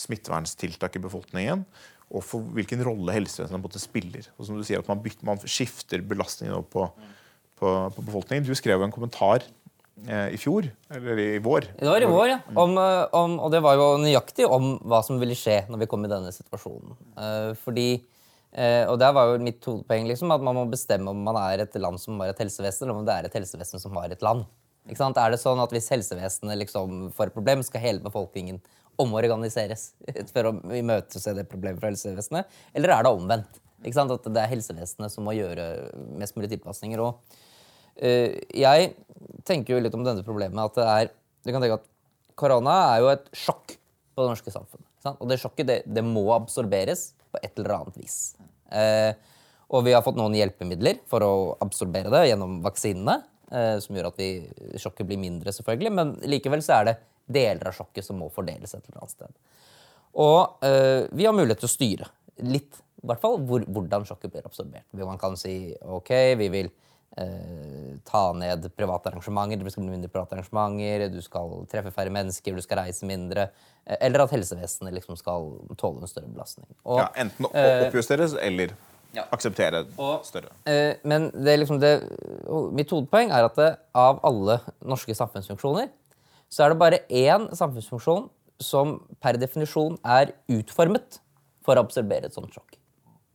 smitteverntiltak 0.00 0.96
i 0.96 1.04
befolkningen 1.04 1.66
og 2.10 2.24
for 2.26 2.42
hvilken 2.56 2.82
rolle 2.86 3.14
helsevesenet 3.14 3.78
spiller. 3.78 4.26
Og 4.36 4.48
som 4.48 4.58
du 4.58 4.66
sier, 4.66 4.82
at 4.82 4.90
man, 4.90 5.00
bytter, 5.02 5.26
man 5.26 5.40
skifter 5.44 6.02
belastningen 6.02 6.66
på, 6.72 6.88
på, 7.60 7.72
på, 7.94 8.02
befolkningen. 8.02 8.46
Du 8.46 8.54
skrev 8.58 8.80
jo 8.80 8.88
en 8.88 8.94
kommentar 8.94 9.44
eh, 10.08 10.32
i 10.34 10.40
fjor, 10.40 10.66
eller 10.90 11.22
i 11.22 11.28
vår. 11.42 11.70
Det 11.78 11.90
var 11.90 12.02
i 12.02 12.10
vår, 12.10 12.26
ja. 12.32 12.40
Om, 12.50 12.74
eh, 12.82 13.02
om, 13.20 13.36
og 13.38 13.54
det 13.54 13.62
var 13.62 13.78
jo 13.78 13.90
nøyaktig 14.02 14.48
om 14.50 14.72
hva 14.90 15.04
som 15.06 15.22
ville 15.22 15.38
skje 15.38 15.62
når 15.70 15.84
vi 15.84 15.90
kom 15.92 16.06
i 16.06 16.10
denne 16.10 16.34
situasjonen. 16.34 16.98
Eh, 17.14 17.52
fordi 17.62 17.88
eh, 17.94 18.82
og 18.90 18.98
der 19.02 19.14
var 19.14 19.30
jo 19.30 19.44
mitt 19.46 19.62
hovedpoeng 19.70 20.10
liksom, 20.10 20.34
at 20.34 20.42
man 20.42 20.58
må 20.58 20.66
bestemme 20.72 21.14
om 21.14 21.22
man 21.30 21.38
er 21.44 21.62
et 21.62 21.78
land 21.78 22.02
som 22.02 22.18
har 22.24 22.34
et 22.34 22.42
helsevesen, 22.42 22.88
eller 22.88 22.98
om 22.98 23.06
det 23.06 23.20
er 23.20 23.30
et 23.30 23.38
helsevesen 23.38 23.82
som 23.82 23.94
har 24.02 24.10
et 24.10 24.26
land. 24.26 24.48
Er 24.88 25.32
det 25.32 25.40
sånn 25.40 25.60
at 25.60 25.72
Hvis 25.74 25.90
helsevesenet 25.92 26.58
liksom 26.58 27.10
får 27.16 27.30
et 27.30 27.36
problem, 27.36 27.62
skal 27.62 27.84
hele 27.84 28.04
befolkningen 28.04 28.60
omorganiseres 29.00 29.92
for 30.32 30.50
å 30.50 30.54
imøtese 30.76 31.34
det 31.36 31.48
problemet 31.48 31.80
fra 31.80 31.92
helsevesenet? 31.92 32.58
Eller 32.74 32.96
er 32.96 33.06
det 33.06 33.12
omvendt? 33.14 33.60
At 33.80 34.26
det 34.28 34.40
er 34.42 34.50
helsevesenet 34.50 35.12
som 35.12 35.24
må 35.24 35.32
gjøre 35.32 35.90
mest 36.20 36.36
mulig 36.36 36.50
tilpasninger. 36.52 37.00
Og, 37.00 37.38
uh, 38.02 38.34
jeg 38.52 38.90
tenker 39.48 39.76
jo 39.76 39.80
litt 39.80 39.96
om 39.96 40.04
denne 40.04 40.26
problemet 40.26 40.60
at 40.60 40.76
det 40.76 40.90
er 40.90 41.16
du 41.40 41.52
kan 41.52 41.62
tenke 41.62 41.78
at 41.80 41.88
Korona 42.38 42.76
er 42.94 43.02
jo 43.02 43.10
et 43.12 43.28
sjokk 43.36 43.74
på 43.74 44.24
det 44.24 44.32
norske 44.32 44.52
samfunnet. 44.52 44.86
Og 45.16 45.28
det 45.30 45.40
sjokket 45.40 45.68
det, 45.68 45.78
det, 45.88 46.04
må 46.04 46.26
absorberes 46.34 47.10
på 47.32 47.40
et 47.40 47.52
eller 47.56 47.78
annet 47.78 48.00
vis. 48.00 48.18
Uh, 48.68 49.12
og 49.70 49.84
vi 49.86 49.94
har 49.94 50.04
fått 50.04 50.18
noen 50.18 50.34
hjelpemidler 50.36 51.00
for 51.08 51.24
å 51.24 51.32
absorbere 51.62 52.12
det 52.12 52.26
gjennom 52.28 52.58
vaksinene. 52.64 53.20
Uh, 53.50 53.80
som 53.82 53.96
gjør 53.96 54.12
at 54.12 54.18
vi, 54.20 54.32
sjokket 54.78 55.08
blir 55.08 55.18
mindre, 55.18 55.50
selvfølgelig. 55.50 55.90
Men 55.96 56.12
likevel 56.30 56.62
så 56.62 56.80
er 56.80 56.90
det 56.90 56.98
deler 57.30 57.70
av 57.70 57.76
sjokket 57.76 58.06
som 58.06 58.20
må 58.20 58.28
fordeles 58.34 58.74
et 58.74 58.84
eller 58.84 59.00
annet 59.00 59.14
sted. 59.14 59.40
Og 60.18 60.66
øh, 60.66 61.06
vi 61.14 61.26
har 61.26 61.34
mulighet 61.36 61.62
til 61.62 61.70
å 61.70 61.72
styre 61.72 62.10
litt, 62.50 62.78
i 63.00 63.08
hvert 63.08 63.22
fall, 63.22 63.38
hvor, 63.46 63.64
hvordan 63.68 64.06
sjokket 64.08 64.32
blir 64.34 64.46
absorbert. 64.46 64.86
Man 64.96 65.20
kan 65.20 65.36
si 65.38 65.72
ok, 65.80 66.10
vi 66.40 66.48
vil 66.52 66.70
øh, 67.20 67.94
ta 68.08 68.24
ned 68.36 68.66
private 68.76 69.12
arrangementer, 69.12 69.62
det 69.62 69.74
skal 69.74 69.86
bli 69.86 69.94
mindre 69.94 70.12
private 70.12 70.38
arrangementer, 70.38 71.06
du 71.12 71.20
skal 71.24 71.54
treffe 71.70 71.94
færre 71.94 72.12
mennesker, 72.14 72.56
du 72.56 72.64
skal 72.64 72.82
reise 72.82 73.08
mindre. 73.08 73.48
Eh, 73.86 74.00
eller 74.08 74.26
at 74.26 74.34
helsevesenet 74.34 74.96
liksom 74.98 75.18
skal 75.20 75.52
tåle 75.80 76.02
en 76.02 76.10
større 76.10 76.32
belastning. 76.32 76.68
Og, 76.82 77.04
ja, 77.04 77.10
enten 77.22 77.50
oppjusteres 77.50 78.36
eller 78.40 78.74
ja. 79.16 79.26
akseptere 79.34 79.84
og, 79.96 80.24
større. 80.26 80.52
Eh, 80.68 80.98
men 81.08 81.28
det, 81.34 81.52
er 81.52 81.62
liksom 81.62 81.80
det, 81.82 81.94
mitt 82.76 82.92
hovedpoeng 82.92 83.32
er 83.34 83.48
at 83.48 83.58
det, 83.58 83.70
av 83.96 84.20
alle 84.26 84.60
norske 84.80 85.16
samfunnsfunksjoner 85.16 85.90
så 86.50 86.64
er 86.64 86.72
det 86.72 86.80
bare 86.80 87.02
én 87.14 87.46
samfunnsfunksjon 87.54 88.26
som 88.60 88.98
per 89.22 89.38
definisjon 89.40 89.96
er 90.04 90.34
utformet 90.52 91.20
for 91.64 91.78
å 91.78 91.84
absorbere 91.84 92.28
et 92.28 92.36
sånt 92.36 92.52
sjokk. 92.52 92.76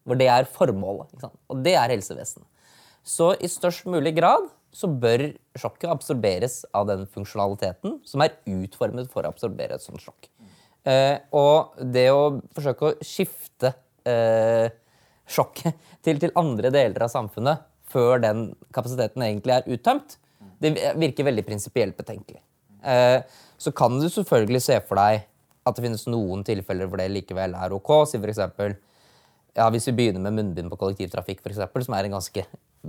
Hvor 0.06 0.20
det 0.20 0.28
er 0.30 0.48
formålet. 0.52 1.24
Og 1.50 1.64
det 1.66 1.74
er 1.80 1.94
helsevesenet. 1.96 2.46
Så 3.06 3.32
i 3.42 3.50
størst 3.50 3.88
mulig 3.90 4.16
grad 4.18 4.50
så 4.76 4.90
bør 4.92 5.30
sjokket 5.58 5.92
absorberes 5.94 6.60
av 6.76 6.90
den 6.90 7.06
funksjonaliteten 7.08 8.00
som 8.06 8.24
er 8.26 8.36
utformet 8.50 9.08
for 9.14 9.24
å 9.24 9.32
absorbere 9.32 9.78
et 9.78 9.86
sånt 9.86 10.04
sjokk. 10.04 10.28
Eh, 10.86 11.18
og 11.34 11.78
det 11.94 12.10
å 12.14 12.42
forsøke 12.54 12.90
å 12.90 13.06
skifte 13.06 13.72
eh, 14.06 14.68
sjokket 15.28 15.78
til, 16.06 16.20
til 16.22 16.34
andre 16.38 16.72
deler 16.74 17.06
av 17.06 17.12
samfunnet 17.14 17.66
før 17.92 18.22
den 18.24 18.48
kapasiteten 18.76 19.24
egentlig 19.26 19.56
er 19.56 19.70
uttømt, 19.72 20.18
det 20.62 20.74
virker 21.00 21.28
veldig 21.28 21.46
prinsipielt 21.46 21.98
betenkelig. 21.98 22.42
Eh, 22.86 23.22
så 23.58 23.72
kan 23.76 23.98
du 24.00 24.08
selvfølgelig 24.12 24.62
se 24.64 24.80
for 24.88 25.00
deg 25.00 25.26
at 25.66 25.78
det 25.78 25.86
finnes 25.86 26.06
noen 26.12 26.44
tilfeller 26.46 26.90
hvor 26.90 27.02
det 27.02 27.10
likevel 27.14 27.56
er 27.58 27.74
ok. 27.74 27.92
Si 28.10 28.20
for 28.20 28.32
eksempel, 28.32 28.76
ja, 29.56 29.68
hvis 29.74 29.88
vi 29.90 29.96
begynner 29.98 30.24
med 30.24 30.38
munnbind 30.38 30.72
på 30.72 30.80
kollektivtrafikk, 30.82 31.42
for 31.42 31.54
eksempel, 31.54 31.86
som 31.86 31.96
er 31.98 32.08
en 32.08 32.18
ganske 32.18 32.46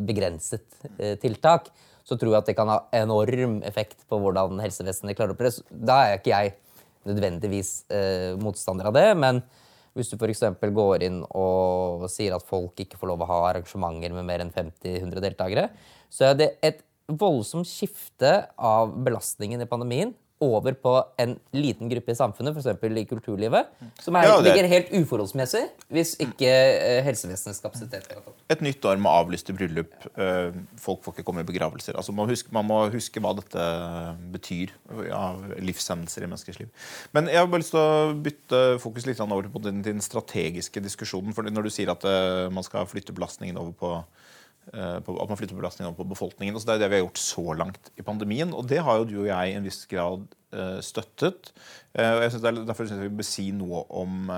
begrenset 0.06 0.66
eh, 0.98 1.14
tiltak, 1.22 1.70
så 2.06 2.18
tror 2.18 2.34
jeg 2.34 2.42
at 2.42 2.50
det 2.50 2.56
kan 2.58 2.70
ha 2.70 2.80
enorm 2.94 3.60
effekt 3.66 4.04
på 4.10 4.18
hvordan 4.22 4.60
helsevesenet 4.62 5.16
klarer 5.18 5.34
å 5.34 5.38
presse. 5.38 5.64
Da 5.70 6.02
er 6.04 6.20
ikke 6.20 6.34
jeg 6.34 6.54
nødvendigvis 7.06 7.70
eh, 7.94 8.34
motstander 8.42 8.90
av 8.90 8.98
det, 8.98 9.08
men 9.18 9.40
hvis 9.96 10.12
du 10.12 10.18
f.eks. 10.18 10.44
går 10.60 11.06
inn 11.06 11.22
og 11.26 12.04
sier 12.12 12.36
at 12.36 12.44
folk 12.44 12.78
ikke 12.84 13.00
får 13.00 13.10
lov 13.12 13.24
å 13.24 13.30
ha 13.30 13.38
arrangementer 13.50 14.12
med 14.14 14.28
mer 14.28 14.44
enn 14.44 14.52
50-100 14.52 15.24
deltakere, 15.24 15.70
så 16.12 16.30
er 16.30 16.38
det 16.38 16.50
et 16.64 16.84
voldsomt 17.06 17.68
skifte 17.68 18.32
av 18.58 18.92
belastningen 19.06 19.62
i 19.62 19.68
pandemien 19.70 20.12
over 20.42 20.74
på 20.76 20.92
en 21.22 21.34
liten 21.56 21.88
gruppe 21.88 22.12
i 22.12 22.16
samfunnet, 22.18 22.56
f.eks. 22.56 22.82
i 23.00 23.04
kulturlivet, 23.08 23.70
som 24.02 24.18
er, 24.18 24.28
ja, 24.28 24.36
ligger 24.44 24.68
helt 24.68 24.90
uforholdsmessig 24.92 25.62
hvis 25.92 26.14
ikke 26.20 26.50
uh, 26.50 27.00
helsevesenets 27.06 27.62
kapasitet 27.64 28.10
er 28.10 28.20
tatt. 28.20 28.44
Et 28.52 28.64
nytt 28.64 28.84
år 28.88 29.00
med 29.00 29.10
avlyste 29.10 29.54
bryllup. 29.56 29.94
Uh, 30.18 30.52
folk 30.80 31.02
får 31.04 31.16
ikke 31.16 31.26
komme 31.30 31.44
i 31.44 31.48
begravelser. 31.48 31.96
Altså, 31.96 32.12
man, 32.16 32.28
huske, 32.28 32.52
man, 32.54 32.68
må 32.68 32.82
huske 32.92 33.22
hva 33.22 33.32
dette 33.38 33.66
betyr 34.34 34.74
av 34.92 35.06
ja, 35.08 35.22
livshendelser 35.64 36.26
i 36.26 36.30
menneskers 36.30 36.60
liv. 36.60 36.70
Men 37.16 37.32
jeg 37.32 37.40
har 37.40 37.48
bare 37.50 37.64
lyst 37.64 37.72
til 37.74 37.82
å 37.82 38.12
bytte 38.28 38.62
fokus 38.82 39.08
litt 39.08 39.24
over 39.24 39.48
på 39.52 39.64
den, 39.64 39.80
den 39.86 40.04
strategiske 40.04 40.84
diskusjonen. 40.84 41.32
for 41.36 41.48
Når 41.48 41.68
du 41.68 41.72
sier 41.72 41.90
at 41.92 42.04
man 42.52 42.66
skal 42.66 42.88
flytte 42.90 43.16
belastningen 43.16 43.56
over 43.60 43.72
på 43.76 43.96
Eh, 43.98 44.25
at 44.72 45.06
man 45.06 45.38
flytter 45.38 45.56
belastningen 45.58 45.92
over 45.92 46.02
på 46.02 46.10
befolkningen. 46.14 46.56
Altså 46.56 46.70
det 46.70 46.74
er 46.76 46.84
det 46.84 46.90
vi 46.90 46.98
har 46.98 47.04
gjort 47.06 47.22
så 47.22 47.54
langt 47.54 47.92
i 47.96 48.04
pandemien. 48.06 48.52
Og 48.56 48.66
det 48.68 48.82
har 48.82 48.98
jo 48.98 49.06
du 49.08 49.16
og 49.20 49.30
jeg 49.30 49.52
i 49.52 49.56
en 49.58 49.66
viss 49.66 49.84
grad 49.90 50.26
uh, 50.56 50.80
støttet. 50.82 51.52
Uh, 51.94 52.16
og 52.16 52.24
jeg 52.24 52.34
synes 52.34 52.42
det 52.42 52.50
er, 52.50 52.60
Derfor 52.66 52.88
syns 52.88 53.02
jeg 53.02 53.10
vi 53.10 53.18
bør 53.22 53.28
si 53.30 53.48
noe 53.54 53.86
om 53.94 54.28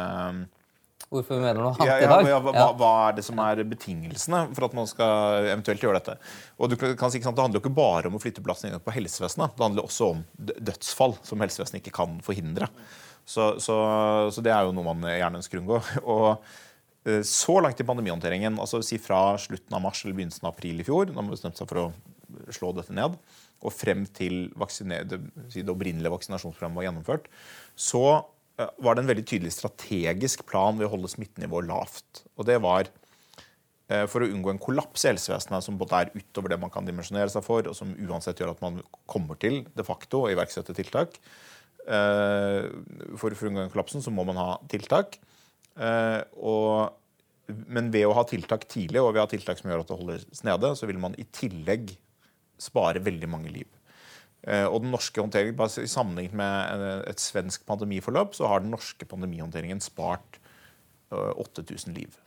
Hvorfor 1.09 1.39
vi 1.39 1.41
mener 1.41 1.63
noe 1.63 1.71
annet 1.73 1.89
ja, 1.89 1.95
ja, 2.03 2.05
i 2.05 2.09
dag? 2.11 2.27
Ja, 2.29 2.39
hva, 2.45 2.65
hva, 2.77 2.89
er 3.07 3.15
det 3.17 3.23
som 3.25 3.39
er 3.41 3.63
betingelsene 3.65 4.43
for 4.53 4.67
at 4.67 4.75
man 4.77 4.89
skal 4.91 5.47
eventuelt 5.55 5.81
gjøre 5.81 6.03
dette? 6.03 6.19
Og 6.61 6.69
du 6.69 6.77
kan 6.77 7.09
si, 7.09 7.23
Det 7.23 7.33
handler 7.33 7.57
jo 7.57 7.63
ikke 7.63 7.73
bare 7.79 8.11
om 8.11 8.19
å 8.19 8.21
flytte 8.21 8.45
belastningen 8.45 8.83
på 8.85 8.93
helsevesenet. 8.93 9.57
Det 9.57 9.65
handler 9.65 9.89
også 9.89 10.11
om 10.13 10.21
dødsfall 10.37 11.17
som 11.25 11.41
helsevesenet 11.41 11.81
ikke 11.81 11.97
kan 12.03 12.21
forhindre. 12.27 12.69
Så, 13.25 13.55
så, 13.63 13.79
så 14.35 14.45
det 14.45 14.53
er 14.53 14.69
jo 14.69 14.77
noe 14.77 14.91
man 14.91 15.09
gjerne 15.09 15.41
ønsker 15.41 15.61
å 15.61 15.65
unngå. 15.65 15.81
Og 16.19 16.29
Eh, 16.33 16.68
så 17.25 17.61
langt 17.62 17.78
i 17.81 17.87
pandemihåndteringen, 17.87 18.59
altså 18.61 18.83
si 18.85 18.99
fra 19.00 19.38
slutten 19.40 19.76
av 19.76 19.81
mars 19.85 20.02
eller 20.05 20.17
begynnelsen 20.19 20.45
av 20.45 20.55
april 20.55 20.83
i 20.83 20.85
fjor, 20.85 21.09
da 21.09 21.23
man 21.23 21.31
bestemte 21.33 21.62
seg 21.62 21.71
for 21.71 21.87
å 21.87 22.52
slå 22.52 22.73
dette 22.76 22.95
ned, 22.95 23.17
og 23.59 23.75
frem 23.75 24.05
til 24.14 24.49
det, 24.55 25.19
si 25.52 25.64
opprinnelige 25.64 26.12
vaksinasjonsprogrammet 26.14 26.78
var 26.78 26.87
gjennomført, 26.88 27.28
så 27.78 28.05
eh, 28.59 28.71
var 28.85 28.95
det 28.95 29.05
en 29.05 29.11
veldig 29.11 29.26
tydelig 29.26 29.55
strategisk 29.57 30.45
plan 30.49 30.78
ved 30.78 30.88
å 30.88 30.93
holde 30.95 31.11
smittenivået 31.11 31.69
lavt. 31.71 32.23
Og 32.37 32.47
det 32.49 32.59
var 32.62 32.90
eh, 33.90 34.05
for 34.11 34.23
å 34.23 34.31
unngå 34.31 34.52
en 34.55 34.62
kollaps 34.62 35.07
i 35.07 35.12
helsevesenet 35.12 35.67
som 35.67 35.78
både 35.81 36.05
er 36.05 36.14
utover 36.14 36.55
det 36.55 36.61
man 36.62 36.73
kan 36.75 36.87
dimensjonere 36.87 37.33
seg 37.35 37.47
for, 37.47 37.67
og 37.67 37.78
som 37.78 37.95
uansett 38.07 38.43
gjør 38.43 38.55
at 38.55 38.62
man 38.64 38.83
kommer 39.11 39.40
til 39.43 39.64
de 39.75 39.87
facto 39.87 40.26
å 40.26 40.33
iverksette 40.35 40.76
tiltak. 40.76 41.19
For 41.88 43.33
å 43.33 43.47
unngå 43.49 43.62
den 43.62 43.71
kollapsen 43.73 44.02
så 44.05 44.12
må 44.12 44.21
man 44.28 44.37
ha 44.37 44.50
tiltak. 44.69 45.17
Eh, 45.79 46.21
og, 46.43 47.55
men 47.71 47.91
ved 47.95 48.09
å 48.09 48.15
ha 48.19 48.25
tiltak 48.29 48.67
tidlig 48.71 49.01
og 49.03 49.13
ved 49.13 49.23
å 49.23 49.27
ha 49.27 49.31
tiltak 49.31 49.61
som 49.61 49.71
gjør 49.71 49.85
at 49.85 49.91
det 49.91 49.99
holdes 50.01 50.45
nede, 50.47 50.75
så 50.77 50.89
vil 50.91 51.01
man 51.03 51.17
i 51.19 51.27
tillegg 51.35 51.95
spare 52.59 53.03
veldig 53.05 53.31
mange 53.31 53.53
liv. 53.55 53.69
Eh, 54.43 54.67
og 54.67 54.83
den 54.83 54.93
norske 54.95 55.23
håndteringen, 55.23 55.59
I 55.59 55.91
sammenlignet 55.91 56.39
med 56.39 56.87
eh, 56.87 57.03
et 57.13 57.23
svensk 57.23 57.67
pandemiforløp 57.69 58.35
så 58.39 58.51
har 58.51 58.65
den 58.65 58.75
norske 58.75 59.07
pandemihåndteringen 59.09 59.83
spart 59.85 60.41
8000 61.09 61.95
liv. 61.97 62.19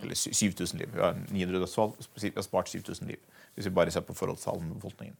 Eller 0.00 0.16
7000 0.16 0.78
liv. 0.80 0.88
Vi 0.94 1.02
har 1.02 1.18
900 1.28 1.58
dødsfall, 1.60 1.90
vi 2.16 2.30
har 2.32 2.46
spart 2.46 2.70
7000 2.72 3.10
liv. 3.10 3.20
Hvis 3.54 3.68
vi 3.68 3.74
bare 3.76 3.92
ser 3.92 4.06
på 4.06 4.16
forholdstallene 4.16 4.70
med 4.70 4.78
befolkningen. 4.80 5.18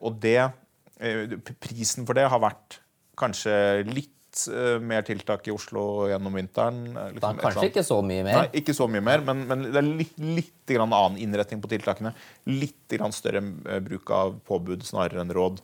Og 0.00 0.16
det, 0.22 0.38
prisen 1.60 2.08
for 2.08 2.16
det 2.16 2.24
har 2.32 2.40
vært 2.40 2.78
kanskje 3.20 3.84
litt 4.36 4.82
mer 4.84 5.02
tiltak 5.06 5.46
i 5.48 5.54
Oslo 5.54 6.06
gjennom 6.10 6.34
vinteren. 6.36 6.82
Liksom, 7.14 7.40
kanskje 7.40 7.70
ikke 7.70 7.84
så 7.86 8.00
mye 8.04 8.24
mer? 8.26 8.38
Nei, 8.42 8.60
ikke 8.60 8.74
så 8.76 8.88
mye 8.90 9.04
mer, 9.04 9.24
men, 9.24 9.44
men 9.48 9.66
det 9.70 9.80
er 9.80 9.88
litt, 9.88 10.16
litt 10.20 10.76
annen 10.76 11.18
innretning 11.22 11.62
på 11.62 11.70
tiltakene. 11.72 12.12
Litt 12.50 12.96
større 13.16 13.42
bruk 13.84 14.10
av 14.14 14.38
påbud 14.46 14.84
snarere 14.86 15.22
enn 15.24 15.34
råd. 15.34 15.62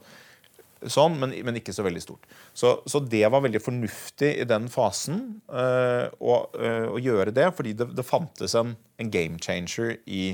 Sånn, 0.91 1.15
men, 1.21 1.35
men, 1.47 1.59
ikke 1.59 1.75
så 1.75 1.85
veldig 1.87 2.01
stort. 2.03 2.25
Så, 2.59 2.75
så, 2.91 2.99
det 3.07 3.23
var 3.31 3.45
veldig 3.45 3.61
fornuftig 3.63 4.33
i 4.43 4.47
den 4.49 4.67
fasen 4.73 5.21
øh, 5.47 6.09
å, 6.19 6.39
øh, 6.59 6.87
å, 6.91 6.97
gjøre 7.03 7.35
det, 7.35 7.53
fordi 7.55 7.77
det, 7.79 7.93
det 7.95 8.07
fantes 8.07 8.57
en, 8.59 8.75
en, 8.99 9.13
game 9.13 9.39
changer 9.43 9.95
i, 10.11 10.33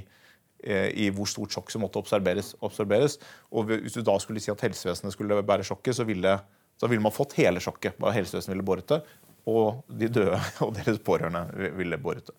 øh, 0.64 0.88
i 0.88 1.11
hvor 1.12 1.28
stort 1.28 1.52
sjokk 1.52 1.73
som 1.75 1.85
måtte 1.85 2.00
observeres, 2.00 2.54
observeres. 2.64 3.18
Og 3.52 3.68
hvis 3.75 3.99
du 3.99 4.00
da 4.07 4.16
skulle 4.23 4.40
si 4.40 4.52
at 4.54 4.64
helsevesenet 4.64 5.16
skulle 5.16 5.42
bære 5.45 5.68
sjokket, 5.68 5.99
så 6.00 6.09
ville 6.09 6.38
så 6.78 6.90
ville 6.90 7.02
man 7.02 7.14
fått 7.14 7.37
hele 7.38 7.62
sjokket. 7.62 7.99
hva 7.99 8.14
Helsevesenet 8.14 8.54
ville 8.54 8.66
båret 8.66 8.88
det, 8.90 9.02
og 9.49 9.85
de 9.88 10.11
døde 10.12 10.38
og 10.64 10.75
deres 10.76 11.00
pårørende 11.04 11.70
ville 11.78 12.00
båret 12.00 12.30
det. 12.30 12.37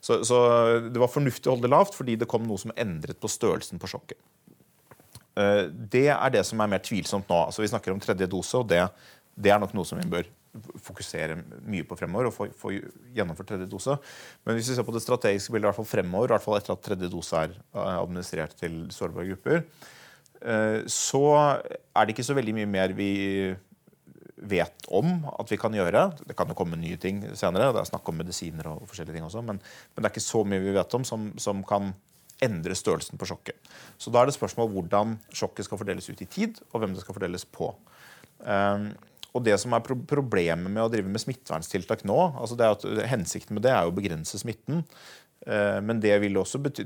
Så, 0.00 0.20
så, 0.24 0.38
det 0.86 1.00
var 1.00 1.10
fornuftig 1.10 1.50
å 1.50 1.56
holde 1.56 1.66
det 1.66 1.74
lavt 1.74 1.96
fordi 1.96 2.14
det 2.20 2.28
kom 2.30 2.44
noe 2.46 2.60
som 2.60 2.74
endret 2.78 3.18
på 3.18 3.30
størrelsen 3.30 3.80
på 3.82 3.90
sjokket. 3.90 4.18
Eh, 5.38 5.64
det 5.68 6.08
er 6.14 6.34
det 6.34 6.44
som 6.46 6.60
er 6.62 6.70
mer 6.70 6.82
tvilsomt 6.84 7.28
nå. 7.30 7.44
Altså, 7.48 7.64
vi 7.64 7.70
snakker 7.72 7.94
om 7.94 8.02
tredje 8.02 8.28
dose, 8.30 8.60
og 8.60 8.68
det, 8.70 8.84
det 9.34 9.54
er 9.54 9.62
nok 9.62 9.74
noe 9.76 9.88
som 9.88 10.00
vi 10.00 10.10
bør 10.10 10.28
fokusere 10.82 11.36
mye 11.68 11.86
på 11.86 11.98
fremover. 11.98 12.30
og 12.30 12.34
få, 12.34 12.48
få, 12.56 12.72
gjennomført 13.14 13.52
tredje 13.52 13.68
dose. 13.70 13.98
Men 14.46 14.56
hvis 14.56 14.72
vi 14.72 14.78
ser 14.78 14.86
på 14.86 14.94
det 14.94 15.04
strategiske 15.04 15.52
bildet 15.52 15.66
i 15.66 15.70
hvert 15.70 15.80
fall 15.80 15.92
fremover, 15.92 16.30
i 16.30 16.36
hvert 16.36 16.46
fall 16.46 16.58
etter 16.58 16.74
at 16.74 16.84
tredje 16.84 17.10
dose 17.12 17.44
er 17.44 17.54
administrert 17.74 18.56
til 18.58 18.80
sårbare 18.94 19.28
grupper, 19.32 19.62
eh, 20.42 20.80
så 20.90 21.24
er 21.36 22.02
det 22.02 22.14
ikke 22.14 22.26
så 22.26 22.38
veldig 22.38 22.56
mye 22.60 22.70
mer 22.78 22.96
vi 22.98 23.12
vet 24.42 24.88
om 24.94 25.24
at 25.32 25.50
vi 25.50 25.58
kan 25.60 25.74
gjøre. 25.74 26.04
Det 26.26 26.36
kan 26.38 26.50
jo 26.50 26.56
komme 26.58 26.78
nye 26.78 26.98
ting 27.00 27.22
senere. 27.38 27.72
Det 27.74 27.82
er 27.82 27.90
snakk 27.90 28.08
om 28.10 28.20
medisiner 28.20 28.70
og 28.70 28.84
forskjellige 28.88 29.18
ting 29.18 29.26
også, 29.26 29.42
men, 29.46 29.58
men, 29.58 30.02
det 30.02 30.06
er 30.08 30.14
ikke 30.14 30.24
så 30.24 30.44
mye 30.46 30.62
vi 30.62 30.76
vet 30.76 30.98
om 30.98 31.06
som, 31.08 31.30
som, 31.40 31.64
kan 31.66 31.92
endre 32.44 32.76
størrelsen 32.78 33.18
på 33.18 33.26
sjokket. 33.26 33.58
Så 33.98 34.12
da 34.14 34.22
er 34.22 34.28
det 34.28 34.36
spørsmål 34.36 34.70
hvordan 34.70 35.16
sjokket 35.34 35.66
skal 35.66 35.80
fordeles 35.80 36.06
ut 36.06 36.22
i 36.22 36.28
tid, 36.30 36.60
og 36.70 36.82
hvem 36.82 36.94
det 36.94 37.02
skal 37.02 37.16
fordeles 37.16 37.44
på. 37.50 37.72
Um, 38.46 38.92
og 39.36 39.44
det 39.44 39.56
som 39.60 39.74
er 39.76 39.84
pro 39.84 39.96
Problemet 40.08 40.72
med 40.72 40.82
å 40.82 40.90
drive 40.92 41.10
med 41.10 41.22
smitteverntiltak 41.22 42.04
nå, 42.08 42.18
altså 42.40 42.56
det 42.58 42.66
er 42.66 42.76
at 42.76 43.08
hensikten 43.12 43.58
med 43.58 43.66
det 43.66 43.74
er 43.74 43.88
å 43.88 43.94
begrense 43.94 44.40
smitten. 44.40 44.84
Uh, 45.46 45.78
men 45.84 46.00
det 46.02 46.16
vil 46.20 46.36
også 46.40 46.58
bety 46.60 46.82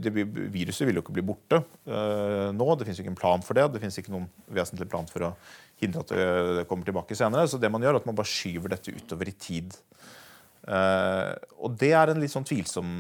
viruset 0.53 0.85
vil 0.85 0.99
jo 0.99 1.03
ikke 1.03 1.15
bli 1.17 1.25
borte 1.25 1.63
uh, 1.89 2.51
nå. 2.55 2.67
Det 2.77 2.87
fins 2.89 3.01
ikke 3.01 3.13
en 3.15 3.19
plan 3.19 3.45
for 3.45 3.59
det. 3.59 3.65
Det 3.75 3.81
fins 3.83 3.97
ikke 3.99 4.13
noen 4.13 4.29
vesentlig 4.53 4.91
plan 4.93 5.09
for 5.09 5.31
å 5.31 5.33
hindre 5.83 6.05
at 6.05 6.13
det 6.13 6.67
kommer 6.71 6.87
tilbake 6.87 7.17
senere. 7.19 7.49
Så 7.51 7.59
det 7.59 7.71
man 7.73 7.83
gjør, 7.83 7.97
er 7.97 8.03
at 8.03 8.11
man 8.11 8.19
bare 8.19 8.31
skyver 8.31 8.75
dette 8.75 8.95
utover 8.95 9.31
i 9.31 9.35
tid. 9.35 9.75
Uh, 10.63 11.33
og 11.65 11.75
det 11.81 11.91
er 11.99 12.13
en 12.13 12.21
litt 12.23 12.31
sånn 12.31 12.47
tvilsom, 12.47 12.93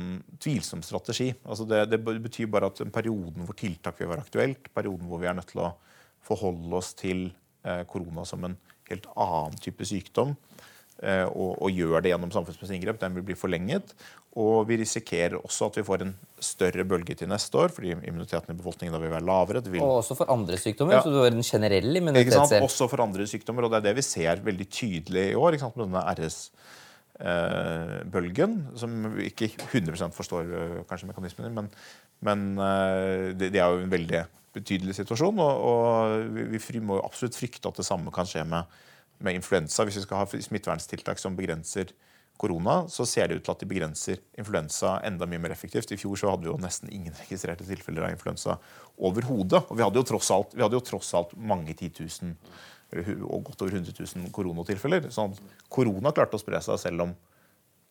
tvilsom 0.42 0.82
strategi. 0.87 1.28
Altså 1.44 1.68
det, 1.68 1.84
det, 1.92 2.00
betyr 2.00 2.50
bare 2.50 2.72
at 2.72 2.82
perioden 2.94 3.46
hvor 3.46 3.58
tiltak 3.58 4.00
vil 4.00 4.11
være 4.11 4.25
aktuelt, 4.25 4.72
perioden 4.75 5.06
hvor 5.11 5.22
vi 5.22 5.30
er 5.30 5.38
nødt 5.38 5.52
til 5.52 5.62
å 5.66 5.75
forholde 6.22 6.78
oss 6.78 6.92
til 6.99 7.28
korona 7.62 8.25
som 8.26 8.42
en 8.42 8.56
helt 8.92 9.11
annen 9.12 9.61
type 9.62 9.88
sykdom, 9.88 10.37
uh, 11.02 11.28
og, 11.28 11.56
og, 11.58 11.68
gjør 11.72 12.04
det 12.04 12.12
gjennom 12.12 12.34
samfunnsmessige 12.34 12.80
inngrep, 12.80 13.00
den 13.02 13.16
vil 13.18 13.26
bli 13.32 13.38
forlenget. 13.38 13.96
Og 14.40 14.64
vi 14.64 14.78
risikerer 14.80 15.34
også 15.36 15.67
at 15.69 15.75
vi 15.76 15.82
får 15.84 16.02
en 16.06 16.14
større 16.40 16.84
bølge 16.88 17.14
til 17.21 17.28
neste 17.28 17.52
år, 17.60 17.69
fordi 17.76 17.90
immuniteten 17.93 18.54
i 18.54 18.56
befolkningen 18.56 18.95
da 18.97 19.00
vil 19.02 19.12
være 19.12 19.28
lavere. 19.28 19.60
Vil... 19.67 19.82
Og 19.84 19.99
også 19.99 20.14
for 20.23 20.26
andre 20.32 20.56
sykdommer. 20.60 20.95
Ja. 20.97 21.02
så 21.04 21.10
du 21.12 21.19
har 21.21 21.32
en 21.34 21.45
generell 21.45 21.93
immunitet 22.00 22.49
selv. 22.49 22.64
Også 22.64 22.88
for 22.88 22.99
andre 23.04 23.26
sykdommer, 23.28 23.62
og 23.67 23.71
det 23.75 23.78
er 23.82 23.86
det 23.90 23.99
vi 24.00 24.04
ser 24.06 24.40
veldig 24.45 24.69
tydelig 24.73 25.25
i 25.34 25.36
år. 25.36 25.52
med 25.60 25.84
denne 25.84 26.02
RS-bølgen, 27.21 28.52
eh, 28.64 28.76
som 28.80 28.90
vi 29.19 29.23
ikke 29.28 29.49
100 29.69 30.17
forstår 30.17 30.43
eh, 30.49 30.80
kanskje 30.88 31.10
mekanismen 31.12 31.50
i, 31.50 31.54
men, 31.60 31.67
men 32.25 32.38
eh, 32.56 33.36
det, 33.36 33.52
det, 33.52 33.60
er 33.60 33.69
jo 33.69 33.84
en 33.84 33.93
veldig 33.93 34.25
betydelig 34.54 34.97
situasjon. 34.99 35.43
Og, 35.43 35.67
og 35.69 36.38
vi, 36.52 36.60
vi, 36.60 36.84
må 36.84 37.00
absolutt 37.02 37.38
frykte 37.38 37.71
at 37.71 37.80
det 37.80 37.86
samme 37.88 38.12
kan 38.15 38.28
skje 38.28 38.45
med, 38.49 38.80
med 39.23 39.38
influensa, 39.38 39.86
hvis 39.86 40.00
vi 40.00 40.06
skal 40.06 40.23
ha 40.23 40.43
smitteverntiltak 40.49 41.21
som 41.23 41.38
begrenser 41.38 41.95
korona, 42.41 42.88
så 42.88 43.06
ser 43.06 43.28
det 43.28 43.38
ut 43.38 43.45
til 43.47 43.52
at 43.54 43.60
de 43.62 43.69
begrenser 43.71 44.21
influensa 44.41 44.97
enda 45.06 45.28
mye 45.30 45.41
mer 45.43 45.54
effektivt. 45.54 45.93
I 45.93 46.00
fjor 46.00 46.19
så 46.19 46.32
hadde 46.32 46.47
vi 46.47 46.50
jo 46.50 46.58
nesten 46.60 46.91
ingen 46.91 47.15
registrerte 47.21 47.67
tilfeller 47.69 48.08
av 48.08 48.15
influensa 48.17 48.56
overhodet. 48.99 49.62
Og 49.69 49.78
vi 49.78 49.84
hadde 49.84 50.00
jo 50.00 50.06
tross 50.08 50.32
alt, 50.34 50.56
hadde 50.58 50.78
jo 50.78 50.86
tross 50.93 51.12
alt 51.19 51.36
mange 51.38 51.76
titusen 51.78 52.34
og 52.93 53.47
godt 53.47 53.62
over 53.65 53.78
100 53.78 53.95
000 53.97 54.32
koronatilfeller. 54.36 55.06
Sånn 55.15 55.36
korona 55.73 56.12
klarte 56.12 56.36
å 56.36 56.43
spre 56.43 56.60
seg 56.65 56.80
selv 56.80 57.06
om 57.06 57.15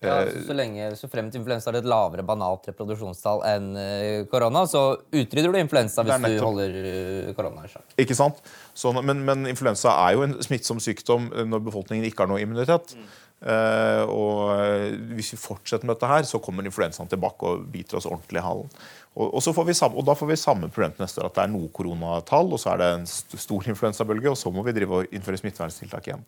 ja, 0.02 0.18
så, 0.26 0.44
så, 0.48 0.56
lenge, 0.58 0.88
så 0.98 1.10
frem 1.12 1.28
til 1.30 1.42
influensa 1.42 1.70
har 1.70 1.78
et 1.78 1.90
lavere 1.90 2.26
banalt 2.26 2.66
reproduksjonstall 2.72 3.44
enn 3.52 3.68
uh, 3.78 4.24
korona, 4.32 4.64
så 4.70 4.84
utrydder 5.10 5.54
du 5.54 5.60
influensa 5.62 6.06
hvis 6.08 6.26
du 6.26 6.38
holder 6.42 6.78
uh, 6.82 7.34
korona 7.38 7.68
i 7.68 7.72
sjakk. 7.72 7.98
Ikke 8.02 8.18
sant? 8.18 8.42
Så, 8.74 8.94
men, 8.98 9.22
men, 9.28 9.46
influensa 9.52 9.94
er 10.08 10.18
jo 10.18 10.26
en 10.26 10.38
smittsom 10.42 10.82
sykdom 10.82 11.30
når 11.52 11.68
befolkningen 11.70 12.08
ikke 12.10 12.26
har 12.26 12.34
noe 12.34 12.42
immunitet. 12.42 12.96
Mm. 12.98 13.12
Uh, 13.42 14.04
og 14.06 14.34
eh, 14.54 14.92
hvis 15.18 15.32
vi 15.34 15.38
fortsetter 15.42 15.88
med 15.88 15.96
dette 15.96 16.10
her, 16.12 16.26
så 16.30 16.38
kommer 16.44 16.68
influensaen 16.68 17.10
tilbake 17.10 17.48
og 17.50 17.64
biter 17.74 17.98
oss 17.98 18.06
ordentlig 18.06 18.38
i 18.38 18.44
halen. 18.46 18.68
Og, 19.16 19.34
og, 19.34 19.42
samme, 19.42 19.96
og, 19.98 20.04
da 20.06 20.14
får 20.16 20.30
vi 20.30 20.38
samme 20.38 20.70
problem 20.70 20.94
til 20.94 21.04
neste 21.04 21.24
år, 21.24 21.32
at 21.32 21.40
det 21.40 21.44
er 21.48 21.52
noe 21.56 21.72
koronatall, 21.74 22.54
og 22.54 22.62
så 22.62 22.76
er 22.76 22.84
det 22.84 22.90
en 23.00 23.08
stor 23.10 23.66
influensabølge, 23.74 24.30
og 24.30 24.38
så 24.40 24.54
må 24.54 24.62
vi 24.68 24.76
drive 24.78 25.02
og 25.02 25.16
innføre 25.16 25.42
smitteverntiltak 25.42 26.12
igjen. 26.12 26.24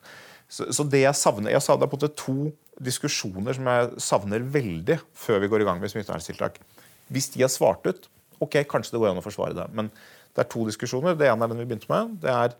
Så, 0.49 0.67
så, 0.73 0.83
det 0.83 1.03
jeg 1.05 1.15
savner 1.15 1.53
Jeg 1.53 1.63
savner 1.63 1.87
på 1.87 1.95
en 1.95 2.01
måte 2.01 2.17
to 2.19 2.35
diskusjoner 2.83 3.55
som 3.55 3.69
jeg 3.69 4.03
savner 4.03 4.43
veldig 4.57 4.97
før 5.15 5.39
vi 5.43 5.53
går 5.53 5.63
i 5.63 5.69
gang 5.69 5.79
med 5.79 5.93
smitteverntiltak. 5.93 6.57
Hvis 7.13 7.29
de 7.35 7.45
har 7.45 7.53
svart 7.53 7.85
ut, 7.85 8.09
ok, 8.41 8.63
kanskje 8.69 8.97
det 8.97 9.05
går 9.05 9.13
an 9.13 9.21
å 9.21 9.25
forsvare 9.25 9.55
det. 9.61 9.69
Men 9.77 9.93
det 10.33 10.43
er 10.43 10.49
to 10.49 10.65
diskusjoner. 10.65 11.15
Det 11.17 11.29
ene 11.29 11.45
er 11.45 11.53
den 11.53 11.61
vi 11.61 11.69
begynte 11.69 11.93
med. 11.93 12.17
det 12.25 12.33
er 12.33 12.57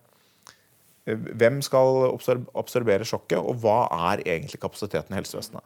hvem 1.06 1.60
skal 1.66 2.14
absorbere 2.56 3.08
sjokket, 3.08 3.40
og 3.40 3.60
hva 3.64 3.86
er 4.12 4.24
egentlig 4.24 4.62
kapasiteten 4.62 5.16
i 5.16 5.20
helsevesenet? 5.20 5.66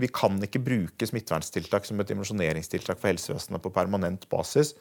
Vi 0.00 0.08
kan 0.10 0.40
ikke 0.42 0.62
bruke 0.64 1.06
smitteverntiltak 1.06 1.84
som 1.86 2.00
et 2.02 2.08
dimensjoneringstiltak 2.10 2.98
for 2.98 3.12
helsevesenet 3.12 3.62
på 3.62 3.70
permanent 3.74 4.24
basis 4.32 4.72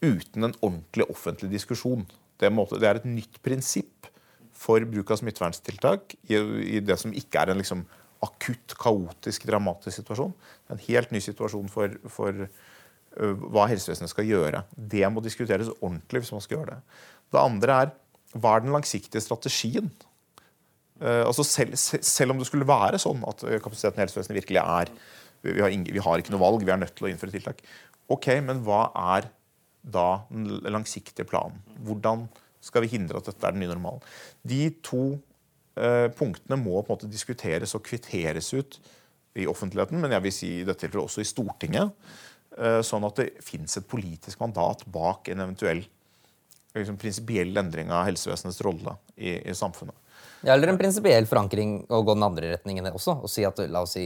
uten 0.00 0.48
en 0.48 0.56
ordentlig 0.64 1.06
offentlig 1.12 1.52
diskusjon. 1.52 2.06
Det 2.40 2.48
er 2.48 2.96
et 2.96 3.06
nytt 3.06 3.38
prinsipp 3.44 4.08
for 4.56 4.82
bruk 4.88 5.12
av 5.12 5.20
smitteverntiltak 5.20 6.16
i 6.32 6.80
det 6.82 6.98
som 7.00 7.14
ikke 7.16 7.44
er 7.44 7.52
en 7.52 7.60
liksom 7.60 7.84
akutt, 8.24 8.74
kaotisk, 8.80 9.46
dramatisk 9.48 10.00
situasjon. 10.00 10.32
Det 10.34 10.74
er 10.74 10.76
en 10.76 10.86
helt 10.88 11.14
ny 11.14 11.22
situasjon 11.24 11.70
for, 11.72 11.94
for 12.12 12.48
hva 13.16 13.68
helsevesenet 13.70 14.12
skal 14.12 14.28
gjøre. 14.28 14.64
Det 14.74 15.06
må 15.12 15.22
diskuteres 15.24 15.70
ordentlig 15.78 16.24
hvis 16.24 16.34
man 16.34 16.44
skal 16.44 16.58
gjøre 16.58 16.74
det. 16.74 16.98
Det 17.30 17.40
andre 17.44 17.78
er 17.84 17.94
hva 18.36 18.56
er 18.56 18.64
den 18.64 18.74
langsiktige 18.74 19.22
strategien? 19.24 19.90
Uh, 21.00 21.24
altså 21.24 21.44
selv, 21.46 21.76
selv, 21.76 22.34
om 22.34 22.40
det 22.40 22.46
skulle 22.50 22.68
være 22.68 23.00
sånn 23.00 23.22
at 23.24 23.42
eh, 23.48 23.56
kapasiteten 23.62 23.96
i 23.96 24.04
helsevesenet 24.04 24.36
virkelig 24.36 24.60
er 24.60 24.90
vi 25.40 25.62
har, 25.62 25.72
vi 25.72 26.02
har, 26.04 26.20
ikke 26.20 26.34
noe 26.34 26.42
valg, 26.42 26.64
vi 26.66 26.72
er 26.74 26.80
nødt 26.82 26.92
til 26.98 27.06
å 27.06 27.10
innføre 27.10 27.32
tiltak. 27.32 27.62
Ok, 28.12 28.26
Men 28.44 28.60
hva 28.66 28.90
er 29.16 29.30
da 29.80 30.26
den 30.28 30.60
langsiktige 30.68 31.24
planen? 31.24 31.62
Hvordan 31.86 32.26
skal 32.60 32.84
vi 32.84 32.92
hindre 32.92 33.16
at 33.16 33.30
dette 33.30 33.46
er 33.48 33.56
den 33.56 33.64
nye 33.64 33.72
normalen? 33.72 34.04
De 34.44 34.66
to 34.84 35.04
uh, 35.80 36.08
punktene 36.12 36.58
må 36.60 36.82
på 36.82 36.90
en 36.90 36.92
måte 36.92 37.08
diskuteres 37.08 37.72
og 37.72 37.86
kvitteres 37.86 38.52
ut 38.52 38.76
i 39.40 39.46
offentligheten, 39.48 39.96
men 40.02 40.12
jeg 40.12 40.26
vil 40.26 40.34
si 40.34 40.50
dette 40.60 40.84
tilfellet 40.84 41.08
også 41.08 41.24
i 41.24 41.30
Stortinget. 41.30 41.96
Uh, 42.58 42.82
sånn 42.84 43.06
at 43.08 43.22
det 43.22 43.30
fins 43.46 43.78
et 43.80 43.88
politisk 43.88 44.44
mandat 44.44 44.84
bak 44.92 45.32
en 45.32 45.46
eventuell 45.46 45.86
liksom, 46.74 46.98
prinsipiell 47.00 47.56
endring 47.56 47.92
av 47.92 48.04
helsevesenets 48.08 48.60
rolle 48.66 48.96
i, 49.16 49.36
i 49.50 49.54
samfunnet. 49.54 49.96
Ja, 50.40 50.54
eller 50.54 50.70
en 50.72 50.78
prinsipiell 50.80 51.26
forankring 51.28 51.74
å 51.92 51.98
gå 52.00 52.14
den 52.16 52.24
andre 52.24 52.54
retningen 52.54 52.86
også. 52.88 53.18
og 53.20 53.28
si 53.28 53.44
at 53.44 53.58
la 53.68 53.82
oss 53.84 53.92
si, 53.98 54.04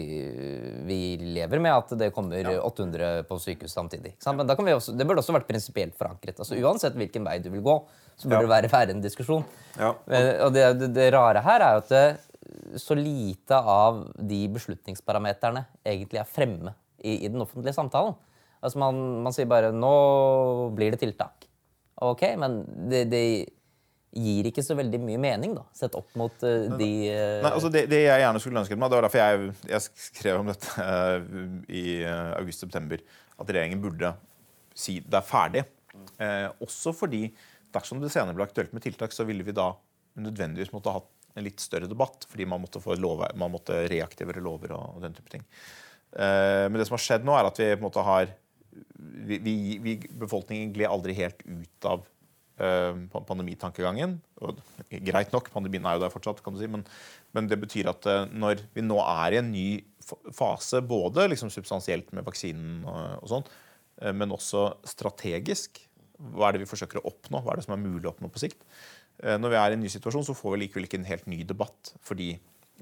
Vi 0.86 0.98
lever 1.20 1.62
med 1.62 1.70
at 1.70 1.94
det 1.98 2.10
kommer 2.14 2.42
ja. 2.42 2.56
800 2.58 3.22
på 3.28 3.38
sykehus 3.38 3.76
samtidig. 3.76 4.16
Men 4.26 4.50
kan 4.50 4.66
vi 4.66 4.74
også, 4.74 4.96
det 4.98 5.06
burde 5.06 5.22
også 5.22 5.36
vært 5.36 5.46
prinsipielt 5.46 5.94
forankret. 5.98 6.38
altså 6.38 6.58
Uansett 6.58 6.98
hvilken 6.98 7.26
vei 7.26 7.38
du 7.38 7.50
vil 7.52 7.62
gå, 7.62 7.76
så 8.16 8.28
burde 8.28 8.42
ja. 8.42 8.46
det 8.48 8.54
være, 8.56 8.72
være 8.72 8.96
en 8.96 9.04
diskusjon. 9.04 9.46
Ja. 9.78 9.94
Og 9.94 10.52
det, 10.54 10.66
det, 10.80 10.90
det, 10.96 11.08
rare 11.14 11.44
her 11.46 11.62
er 11.62 11.78
jo 11.78 11.84
at 11.84 11.94
det, 11.94 12.04
så 12.82 12.98
lite 12.98 13.54
av 13.54 14.02
de 14.18 14.42
beslutningsparameterne 14.56 15.64
egentlig 15.86 16.18
er 16.18 16.28
fremme 16.28 16.74
i, 16.98 17.20
i 17.20 17.30
den 17.30 17.46
offentlige 17.46 17.76
samtalen. 17.78 18.18
Altså 18.64 18.80
man, 18.80 19.00
man 19.22 19.34
sier 19.36 19.46
bare 19.46 19.70
'nå 19.70 19.94
blir 20.74 20.94
det 20.94 21.02
tiltak'. 21.04 21.46
Ok, 22.02 22.24
men 22.40 22.62
det, 22.90 23.04
det 23.12 23.24
gir 24.14 24.46
ikke 24.48 24.62
så 24.62 24.76
veldig 24.78 24.98
mye 25.02 25.20
mening, 25.20 25.54
da, 25.56 25.64
sett 25.74 25.96
opp 25.98 26.12
mot 26.18 26.44
uh, 26.46 26.74
de 26.78 26.90
uh... 27.10 27.40
Nei, 27.44 27.50
altså 27.50 27.70
det, 27.72 27.86
det, 27.90 28.04
jeg 28.06 28.22
gjerne 28.22 28.42
skulle 28.42 28.62
ønsket 28.62 28.80
meg, 28.80 28.90
det 28.90 28.98
var 28.98 29.06
derfor 29.08 29.22
jeg, 29.22 29.54
jeg 29.70 30.04
skrev 30.08 30.40
om 30.40 30.50
dette 30.50 30.86
uh, 30.86 31.56
i 31.70 31.84
august-september, 32.38 33.02
at 33.34 33.50
regjeringen 33.50 33.82
burde 33.82 34.14
si 34.74 34.98
det 35.02 35.18
er 35.18 35.26
ferdig. 35.26 35.62
også 36.62 36.90
fordi 36.94 37.28
dersom 37.74 38.00
det 38.02 38.10
senere 38.10 38.34
ble 38.34 38.46
aktuelt 38.46 38.72
med 38.74 38.82
tiltak, 38.82 39.14
så 39.14 39.26
ville 39.26 39.46
vi 39.46 39.54
da 39.54 39.68
nødvendigvis 40.18 40.72
måtte 40.74 40.94
ha 40.94 41.02
en 41.34 41.46
litt 41.46 41.62
større 41.62 41.86
debatt, 41.90 42.26
fordi 42.30 42.46
man 42.46 42.62
måtte, 42.62 42.82
få 42.82 42.94
lov, 42.98 43.22
man 43.38 43.52
måtte 43.54 43.84
reaktivere 43.90 44.42
lover 44.42 44.74
og, 44.74 44.96
og, 44.96 45.00
den 45.02 45.14
type 45.14 45.30
ting. 45.30 45.42
men 46.14 46.78
det 46.78 46.86
som 46.86 46.94
har 46.94 47.02
skjedd 47.02 47.26
nå, 47.26 47.34
er 47.34 47.48
at 47.50 47.58
vi 47.58 47.70
på 47.72 47.80
en 47.80 47.86
måte 47.86 48.04
har 48.06 48.30
vi, 49.28 49.38
vi, 49.82 49.94
Befolkningen 50.20 50.72
gled 50.74 50.90
aldri 50.90 51.16
helt 51.18 51.40
ut 51.46 51.88
av 51.88 52.04
uh, 52.60 53.20
pandemitankegangen. 53.28 54.16
Og, 54.44 54.60
greit 55.06 55.34
nok, 55.34 55.50
pandemien 55.54 55.86
er 55.88 55.98
jo 55.98 56.04
der 56.04 56.14
fortsatt, 56.14 56.42
kan 56.44 56.56
du 56.56 56.60
si, 56.62 56.70
men, 56.70 56.84
men 57.36 57.50
det 57.50 57.60
betyr 57.62 57.90
at 57.92 58.08
uh, 58.10 58.24
når 58.30 58.64
vi 58.76 58.84
nå 58.84 58.98
er 59.02 59.36
i 59.36 59.40
en 59.42 59.52
ny 59.54 59.68
fase, 60.04 60.82
både 60.84 61.28
liksom 61.30 61.52
substansielt 61.52 62.12
med 62.16 62.26
vaksinen 62.26 62.82
og, 62.84 63.00
og 63.22 63.32
sånn, 63.32 63.48
uh, 64.02 64.12
men 64.16 64.34
også 64.34 64.68
strategisk 64.94 65.84
Hva 66.14 66.48
er 66.48 66.56
det 66.56 66.64
vi 66.64 66.70
forsøker 66.70 67.00
å 67.00 67.08
oppnå? 67.10 67.40
Hva 67.42 67.54
er 67.54 67.60
det 67.60 67.66
som 67.66 67.74
er 67.76 67.82
mulig 67.82 68.06
å 68.06 68.12
oppnå 68.14 68.30
på 68.32 68.44
sikt? 68.44 68.62
Når 69.14 69.50
vi 69.52 69.56
er 69.58 69.72
i 69.72 69.76
en 69.76 69.82
ny 69.82 69.88
situasjon, 69.90 70.24
så 70.26 70.34
får 70.34 70.54
vi 70.54 70.58
likevel 70.64 70.86
ikke 70.88 70.98
en 70.98 71.06
helt 71.06 71.26
ny 71.30 71.44
debatt. 71.46 71.92
fordi 72.02 72.32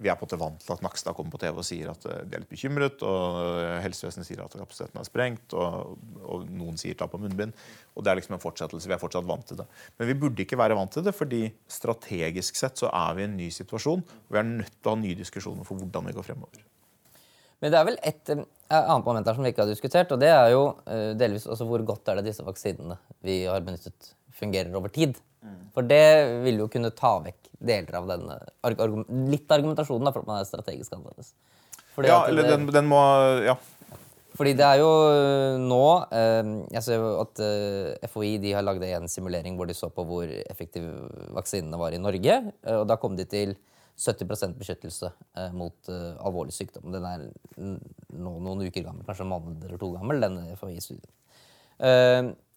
vi 0.01 0.09
er 0.09 0.17
på 0.17 0.25
en 0.25 0.29
måte 0.31 0.39
vant 0.41 0.63
til 0.65 0.73
at 0.73 0.83
Nakstad 0.85 1.15
kommer 1.17 1.35
på 1.35 1.41
TV 1.43 1.59
og 1.61 1.67
sier 1.67 1.91
at 1.93 2.05
de 2.07 2.37
er 2.37 2.41
litt 2.41 2.51
bekymret. 2.51 3.03
og 3.05 3.37
Helsevesenet 3.85 4.27
sier 4.27 4.41
at 4.45 4.55
kapasiteten 4.57 5.01
er 5.01 5.07
sprengt, 5.07 5.53
og, 5.53 5.99
og 6.25 6.47
noen 6.49 6.79
sier 6.81 6.97
ta 6.99 7.09
på 7.11 7.21
munnbind. 7.21 7.53
og 7.93 8.05
Det 8.05 8.13
er 8.13 8.19
liksom 8.19 8.39
en 8.39 8.43
fortsettelse. 8.43 8.89
Vi 8.89 8.97
er 8.97 9.03
fortsatt 9.03 9.29
vant 9.29 9.45
til 9.49 9.61
det. 9.61 9.67
Men 10.01 10.09
vi 10.09 10.17
burde 10.25 10.45
ikke 10.47 10.59
være 10.61 10.79
vant 10.79 10.95
til 10.97 11.05
det, 11.05 11.13
fordi 11.17 11.43
strategisk 11.71 12.57
sett 12.59 12.81
så 12.81 12.89
er 12.89 13.19
vi 13.19 13.27
i 13.27 13.29
en 13.29 13.37
ny 13.37 13.51
situasjon. 13.53 14.05
og 14.07 14.33
Vi 14.33 14.41
er 14.41 14.49
nødt 14.49 14.79
til 14.79 14.89
å 14.89 14.95
ha 14.95 15.03
nye 15.03 15.19
diskusjoner 15.19 15.69
for 15.69 15.83
hvordan 15.83 16.09
vi 16.09 16.17
går 16.17 16.29
fremover. 16.31 16.65
Men 17.63 17.75
det 17.75 17.79
er 17.79 17.87
vel 17.87 18.01
et 18.03 18.33
uh, 18.33 18.47
annet 18.73 19.07
moment 19.07 19.29
her 19.29 19.37
som 19.37 19.45
vi 19.45 19.53
ikke 19.53 19.63
har 19.63 19.71
diskutert, 19.71 20.11
og 20.11 20.19
det 20.19 20.33
er 20.33 20.49
jo 20.51 20.65
delvis 21.21 21.45
også 21.47 21.69
hvor 21.69 21.85
godt 21.87 22.09
er 22.11 22.19
det 22.19 22.33
disse 22.33 22.43
vaksinene 22.43 22.97
vi 23.23 23.45
har 23.45 23.63
benyttet, 23.63 24.17
fungerer 24.35 24.73
over 24.75 24.91
tid. 24.91 25.21
For 25.75 25.87
det 25.87 26.43
vil 26.45 26.61
jo 26.63 26.69
kunne 26.71 26.93
ta 26.95 27.17
vekk 27.25 27.51
deler 27.63 27.99
av 27.99 28.09
denne 28.11 28.39
litt 29.31 29.51
argumentasjonen 29.55 30.07
da, 30.07 30.13
for 30.15 30.25
at 30.25 30.31
man 30.31 30.41
er 30.41 30.49
strategisk 30.49 30.95
annerledes. 30.97 31.33
Ja, 32.03 32.23
eller 32.29 32.49
den, 32.49 32.67
den, 32.73 32.89
må 32.89 33.01
Ja. 33.45 33.59
Fordi 34.33 34.55
det 34.57 34.65
er 34.65 34.79
jo 34.81 34.93
nå 35.61 35.83
eh, 36.09 36.53
Jeg 36.73 36.83
ser 36.87 37.03
jo 37.03 37.11
at 37.21 37.41
eh, 37.45 38.07
FHI 38.09 38.31
de 38.41 38.55
har 38.57 38.65
lagd 38.65 38.85
en 38.87 39.11
simulering 39.11 39.59
hvor 39.59 39.69
de 39.69 39.77
så 39.77 39.91
på 39.93 40.07
hvor 40.09 40.25
effektive 40.25 41.11
vaksinene 41.37 41.77
var 41.77 41.93
i 41.93 42.01
Norge. 42.01 42.39
Eh, 42.65 42.79
og 42.79 42.87
da 42.89 42.97
kom 42.97 43.19
de 43.19 43.27
til 43.29 43.53
70% 44.01 44.57
beskyttelse 44.57 45.11
eh, 45.37 45.53
mot 45.53 45.93
eh, 45.93 46.15
alvorlig 46.25 46.57
sykdom. 46.57 46.89
Den 46.95 47.05
er 47.05 47.27
nå 47.61 48.33
noen 48.41 48.65
uker 48.65 48.87
gammel, 48.87 49.05
kanskje 49.05 49.27
en 49.27 49.35
måned 49.35 49.69
eller 49.69 49.83
to 49.83 49.93
gammel, 49.99 50.25
den 50.25 50.41
FHI-studien. 50.57 51.13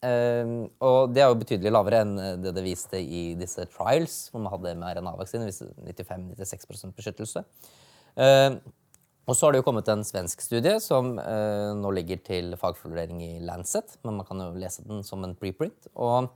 Uh, 0.06 0.70
og 0.86 1.14
det 1.16 1.24
er 1.24 1.32
jo 1.32 1.40
betydelig 1.42 1.74
lavere 1.74 2.04
enn 2.06 2.16
det 2.44 2.54
det 2.56 2.64
viste 2.66 3.00
i 3.02 3.28
disse 3.40 3.66
trials, 3.74 4.18
hvor 4.30 4.44
man 4.44 4.54
hadde 4.54 4.76
mRNA-vaksine. 4.78 5.50
95-96 5.50 6.92
beskyttelse. 6.96 7.46
Uh, 8.16 8.60
og 9.26 9.34
så 9.34 9.48
har 9.48 9.56
det 9.56 9.64
jo 9.64 9.66
kommet 9.66 9.88
en 9.90 10.06
svensk 10.06 10.44
studie 10.46 10.76
som 10.84 11.16
uh, 11.18 11.72
nå 11.80 11.96
ligger 11.98 12.22
til 12.28 12.54
fagvurdering 12.62 13.24
i 13.26 13.32
Lancet. 13.42 13.98
Men 14.06 14.20
man 14.20 14.30
kan 14.30 14.44
jo 14.44 14.52
lese 14.54 14.86
den 14.86 15.02
som 15.08 15.26
en 15.26 15.38
preprint. 15.38 15.90
Og 15.96 16.30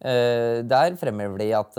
der 0.00 0.94
fremhever 0.96 1.36
de 1.36 1.50
at 1.52 1.74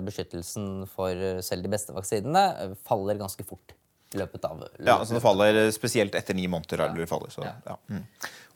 beskyttelsen 0.00 0.86
for 0.88 1.12
selv 1.44 1.66
de 1.66 1.68
beste 1.68 1.92
vaksinene 1.92 2.70
faller 2.88 3.18
ganske 3.20 3.44
fort 3.44 3.74
løpet 4.18 4.44
av 4.44 4.58
løpet. 4.58 4.82
Ja, 4.86 4.98
så 5.04 5.14
det 5.14 5.22
faller 5.22 5.58
spesielt 5.74 6.14
etter 6.18 6.34
ni 6.34 6.46
måneder. 6.50 6.88
Ja. 6.90 7.06
Faller, 7.06 7.30
så, 7.30 7.44
ja. 7.46 7.76
Mm. 7.90 8.04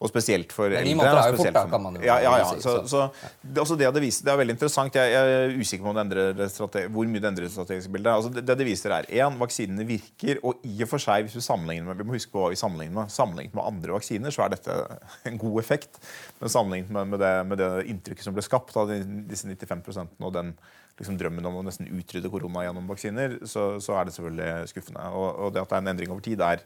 Og 0.02 0.10
spesielt 0.10 0.50
for 0.52 0.66
eldre. 0.66 0.82
Ni 0.84 0.96
måneder 0.98 1.20
er 1.20 1.30
jo 1.30 1.38
fort, 1.38 1.54
da, 1.54 1.62
kan 1.70 1.82
man 1.84 1.96
jo 1.96 2.02
ja, 2.02 2.16
ja, 2.24 2.32
ja. 2.42 2.48
Så, 2.60 2.74
så, 2.90 3.04
det, 3.40 3.60
også 3.62 3.76
det 3.78 3.88
det 3.94 4.02
viser, 4.02 4.26
det 4.26 4.32
er 4.32 4.40
veldig 4.40 4.56
interessant. 4.56 4.98
Jeg, 4.98 5.14
er 5.14 5.54
usikker 5.54 5.86
på 5.86 5.92
om 5.94 6.10
det 6.10 6.84
hvor 6.92 7.08
mye 7.08 7.22
det 7.22 7.30
endrer 7.30 7.46
det 7.46 7.54
strategiske 7.54 7.94
bildet. 7.94 8.10
Altså, 8.12 8.32
det, 8.34 8.44
det 8.48 8.58
det 8.58 8.66
viser, 8.68 8.96
er 8.96 9.08
én, 9.22 9.38
vaksinene 9.40 9.86
virker. 9.88 10.42
Og 10.42 10.66
i 10.66 10.74
og 10.82 10.90
for 10.90 11.02
seg, 11.02 11.28
hvis 11.28 11.38
vi 11.38 11.46
sammenligner 11.46 11.88
med 11.88 12.02
vi 12.02 12.08
må 12.08 12.18
huske 12.18 12.34
på 12.34 12.42
hva 12.42 12.50
vi 12.52 12.58
sammenligner 12.58 12.98
med, 13.00 13.14
sammenlignet 13.14 13.54
med 13.56 13.68
andre 13.70 13.96
vaksiner, 13.96 14.34
så 14.34 14.44
er 14.44 14.56
dette 14.56 14.78
en 15.30 15.40
god 15.40 15.60
effekt. 15.62 16.02
Men 16.40 16.56
sammenlignet 16.58 16.90
med, 16.98 17.14
med, 17.14 17.22
det, 17.22 17.34
med 17.52 17.62
det 17.62 17.70
inntrykket 17.94 18.26
som 18.26 18.36
ble 18.36 18.44
skapt 18.44 18.74
av 18.80 18.90
disse 18.90 19.46
95% 19.46 20.18
og 20.20 20.34
den 20.34 20.56
liksom 20.98 21.16
drømmen 21.18 21.46
om 21.48 21.58
å 21.58 21.64
nesten 21.66 21.88
utrydde 21.90 22.30
korona 22.30 22.66
gjennom 22.66 22.90
vaksiner, 22.90 23.38
så, 23.50 23.74
så 23.82 23.96
er 23.98 24.06
det 24.06 24.14
selvfølgelig 24.16 24.70
skuffende. 24.70 25.06
Og, 25.10 25.26
og, 25.32 25.54
det 25.54 25.64
at 25.64 25.72
det 25.72 25.78
er 25.78 25.82
en 25.82 25.92
endring 25.94 26.14
over 26.14 26.24
tid, 26.24 26.44
er, 26.44 26.62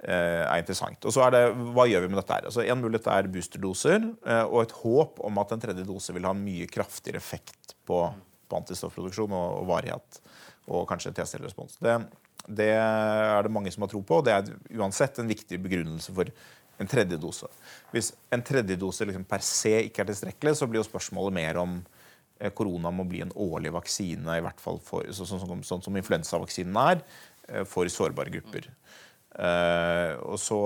eh, 0.00 0.44
er 0.46 0.62
interessant. 0.62 1.04
Og 1.04 1.14
så 1.14 1.26
er 1.26 1.34
det, 1.36 1.42
Hva 1.76 1.86
gjør 1.90 2.06
vi 2.06 2.12
med 2.12 2.20
dette? 2.22 2.38
her? 2.38 2.48
Altså, 2.48 2.64
en 2.64 2.80
mulighet 2.80 3.10
er 3.12 3.28
boosterdoser 3.34 3.98
eh, 4.06 4.44
og 4.46 4.62
et 4.62 4.76
håp 4.80 5.20
om 5.28 5.42
at 5.42 5.52
en 5.54 5.64
tredje 5.66 5.84
dose 5.88 6.16
vil 6.16 6.28
ha 6.28 6.32
en 6.36 6.46
mye 6.46 6.70
kraftigere 6.72 7.20
effekt 7.20 7.76
på, 7.88 8.00
på 8.48 8.62
antistoffproduksjon 8.62 9.36
og, 9.36 9.60
og, 9.60 9.68
varighet. 9.74 10.22
Og 10.70 10.88
kanskje 10.88 11.12
T-cellerespons. 11.18 11.76
Det, 11.84 11.98
det 12.48 12.72
er 12.78 13.44
det 13.44 13.52
mange 13.52 13.72
som 13.74 13.84
har 13.84 13.92
tro 13.92 14.00
på, 14.06 14.22
og 14.22 14.26
det 14.28 14.38
er 14.38 14.80
uansett 14.80 15.20
en 15.20 15.28
viktig 15.28 15.60
begrunnelse 15.60 16.16
for 16.16 16.32
en 16.80 16.88
tredje 16.88 17.18
dose. 17.20 17.48
Hvis 17.92 18.14
en 18.32 18.42
tredje 18.46 18.78
dose 18.80 19.04
liksom 19.04 19.26
per 19.28 19.42
se 19.44 19.74
ikke 19.84 20.00
er 20.00 20.14
tilstrekkelig, 20.14 20.56
så 20.56 20.68
blir 20.70 20.80
jo 20.80 20.88
spørsmålet 20.88 21.36
mer 21.36 21.60
om 21.60 21.82
korona 22.56 22.92
må 22.94 23.04
bli 23.08 23.20
en 23.24 23.32
årlig 23.36 23.72
vaksine, 23.74 24.38
i 24.38 24.44
hvert 24.44 24.60
fall 24.62 24.80
for, 24.84 25.04
så, 25.12 25.26
sånn, 25.28 25.42
sånn, 25.42 25.64
sånn, 25.66 25.84
som 25.84 25.96
influensavaksinen 26.00 26.78
er, 26.80 27.02
eh, 27.48 27.64
for 27.68 27.88
sårbare 27.92 28.32
grupper. 28.32 28.70
Uh, 29.30 30.16
og 30.26 30.40
så 30.42 30.56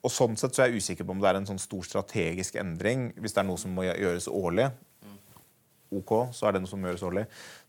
og 0.00 0.10
sånn 0.10 0.34
sett 0.40 0.56
så 0.56 0.64
er 0.64 0.72
jeg 0.72 0.80
usikker 0.82 1.06
på 1.06 1.14
om 1.14 1.20
det 1.22 1.28
er 1.30 1.38
en 1.38 1.46
sånn 1.46 1.60
stor 1.60 1.84
strategisk 1.86 2.56
endring. 2.58 3.10
Hvis 3.20 3.36
det 3.36 3.42
er 3.42 3.46
noe 3.46 3.60
som 3.60 3.74
må 3.76 3.84
gjøres 3.86 4.26
årlig, 4.32 4.70
ok, 5.94 6.14
så 6.34 6.48
er 6.48 6.56
det 6.56 6.62
noe 6.64 6.70
som 6.70 6.80
må 6.80 6.88
gjøres 6.88 7.04
årlig. 7.06 7.26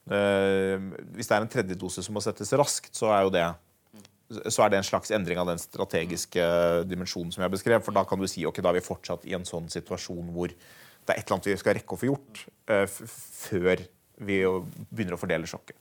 Uh, 0.08 0.96
hvis 1.18 1.30
det 1.30 1.36
er 1.38 1.44
en 1.44 1.52
tredje 1.52 1.78
dose 1.78 2.04
som 2.06 2.16
må 2.16 2.24
settes 2.24 2.56
raskt, 2.58 2.96
så 2.98 3.12
er 3.12 3.28
jo 3.28 3.36
det 3.36 3.50
så 4.32 4.64
er 4.64 4.72
det 4.72 4.80
en 4.80 4.88
slags 4.88 5.12
endring 5.12 5.40
av 5.42 5.50
den 5.50 5.60
strategiske 5.60 6.44
dimensjonen 6.88 7.34
som 7.36 7.44
jeg 7.44 7.52
beskrev. 7.52 7.82
For 7.84 7.96
da 7.96 8.06
kan 8.08 8.22
du 8.22 8.30
si 8.32 8.46
ok, 8.48 8.62
da 8.64 8.72
er 8.72 8.80
vi 8.80 8.86
fortsatt 8.86 9.26
i 9.28 9.36
en 9.36 9.44
sånn 9.48 9.68
situasjon 9.72 10.32
hvor 10.36 10.54
det 11.06 11.14
er 11.14 11.20
et 11.20 11.26
eller 11.26 11.38
annet 11.38 11.52
vi 11.52 11.60
skal 11.62 11.78
rekke 11.80 11.98
å 11.98 12.00
få 12.00 12.10
gjort 12.10 12.44
uh, 12.72 12.86
før 12.88 13.86
vi 14.22 14.42
begynner 14.92 15.18
å 15.18 15.22
fordele 15.22 15.50
sjokket. 15.50 15.78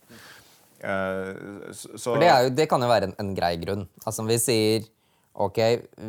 Uh, 0.81 1.69
så, 1.77 2.15
det, 2.17 2.31
jo, 2.31 2.55
det, 2.57 2.65
kan 2.69 2.81
jo 2.81 2.89
være 2.89 3.11
en, 3.11 3.15
en 3.21 3.35
grei 3.37 3.53
grunn. 3.61 3.85
Altså 4.01 4.25
Vi 4.25 4.39
sier 4.41 4.89
ok, 5.31 5.59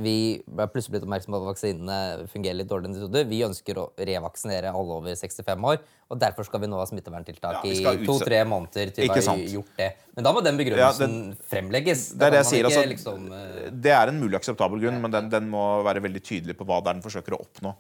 vi 0.03 0.15
er 0.43 0.71
plutselig 0.71 0.97
blitt 0.97 1.05
oppmerksom 1.07 1.35
på 1.35 1.39
at 1.39 1.47
vaksinene 1.53 1.99
fungerer 2.33 2.59
litt 2.59 2.71
dårlig. 2.71 2.91
Vi 3.31 3.43
ønsker 3.47 3.79
å 3.79 3.85
revaksinere 3.95 4.73
alle 4.73 4.97
over 4.97 5.15
65 5.19 5.69
år, 5.71 5.79
og 6.11 6.21
derfor 6.21 6.49
skal 6.49 6.65
vi 6.65 6.71
nå 6.73 6.81
ha 6.81 6.87
smitteverntiltak 6.91 7.63
ja, 7.63 7.95
i 7.95 8.03
to-tre 8.07 8.43
måneder 8.49 8.91
til 8.97 9.07
vi 9.07 9.25
har 9.29 9.45
gjort 9.55 9.79
det. 9.79 9.89
Men 10.17 10.27
da 10.27 10.35
må 10.35 10.43
den 10.45 10.59
begrunnelsen 10.59 11.15
ja, 11.15 11.37
det, 11.37 11.49
fremlegges. 11.53 12.09
Det 12.17 12.29
er, 12.29 12.37
det, 12.39 12.43
sier, 12.49 12.67
ikke, 12.67 12.83
altså, 12.83 12.91
liksom, 12.97 13.31
uh... 13.31 13.71
det 13.87 13.95
er 13.95 14.13
en 14.13 14.21
mulig 14.25 14.41
akseptabel 14.41 14.83
grunn, 14.83 14.99
men 15.05 15.15
den, 15.15 15.31
den, 15.33 15.49
må 15.53 15.65
være 15.87 16.03
veldig 16.05 16.25
tydelig 16.27 16.59
på 16.59 16.67
hva 16.67 16.83
det 16.83 16.91
er 16.91 16.99
den 16.99 17.07
forsøker 17.07 17.39
å 17.39 17.43
oppnå. 17.47 17.77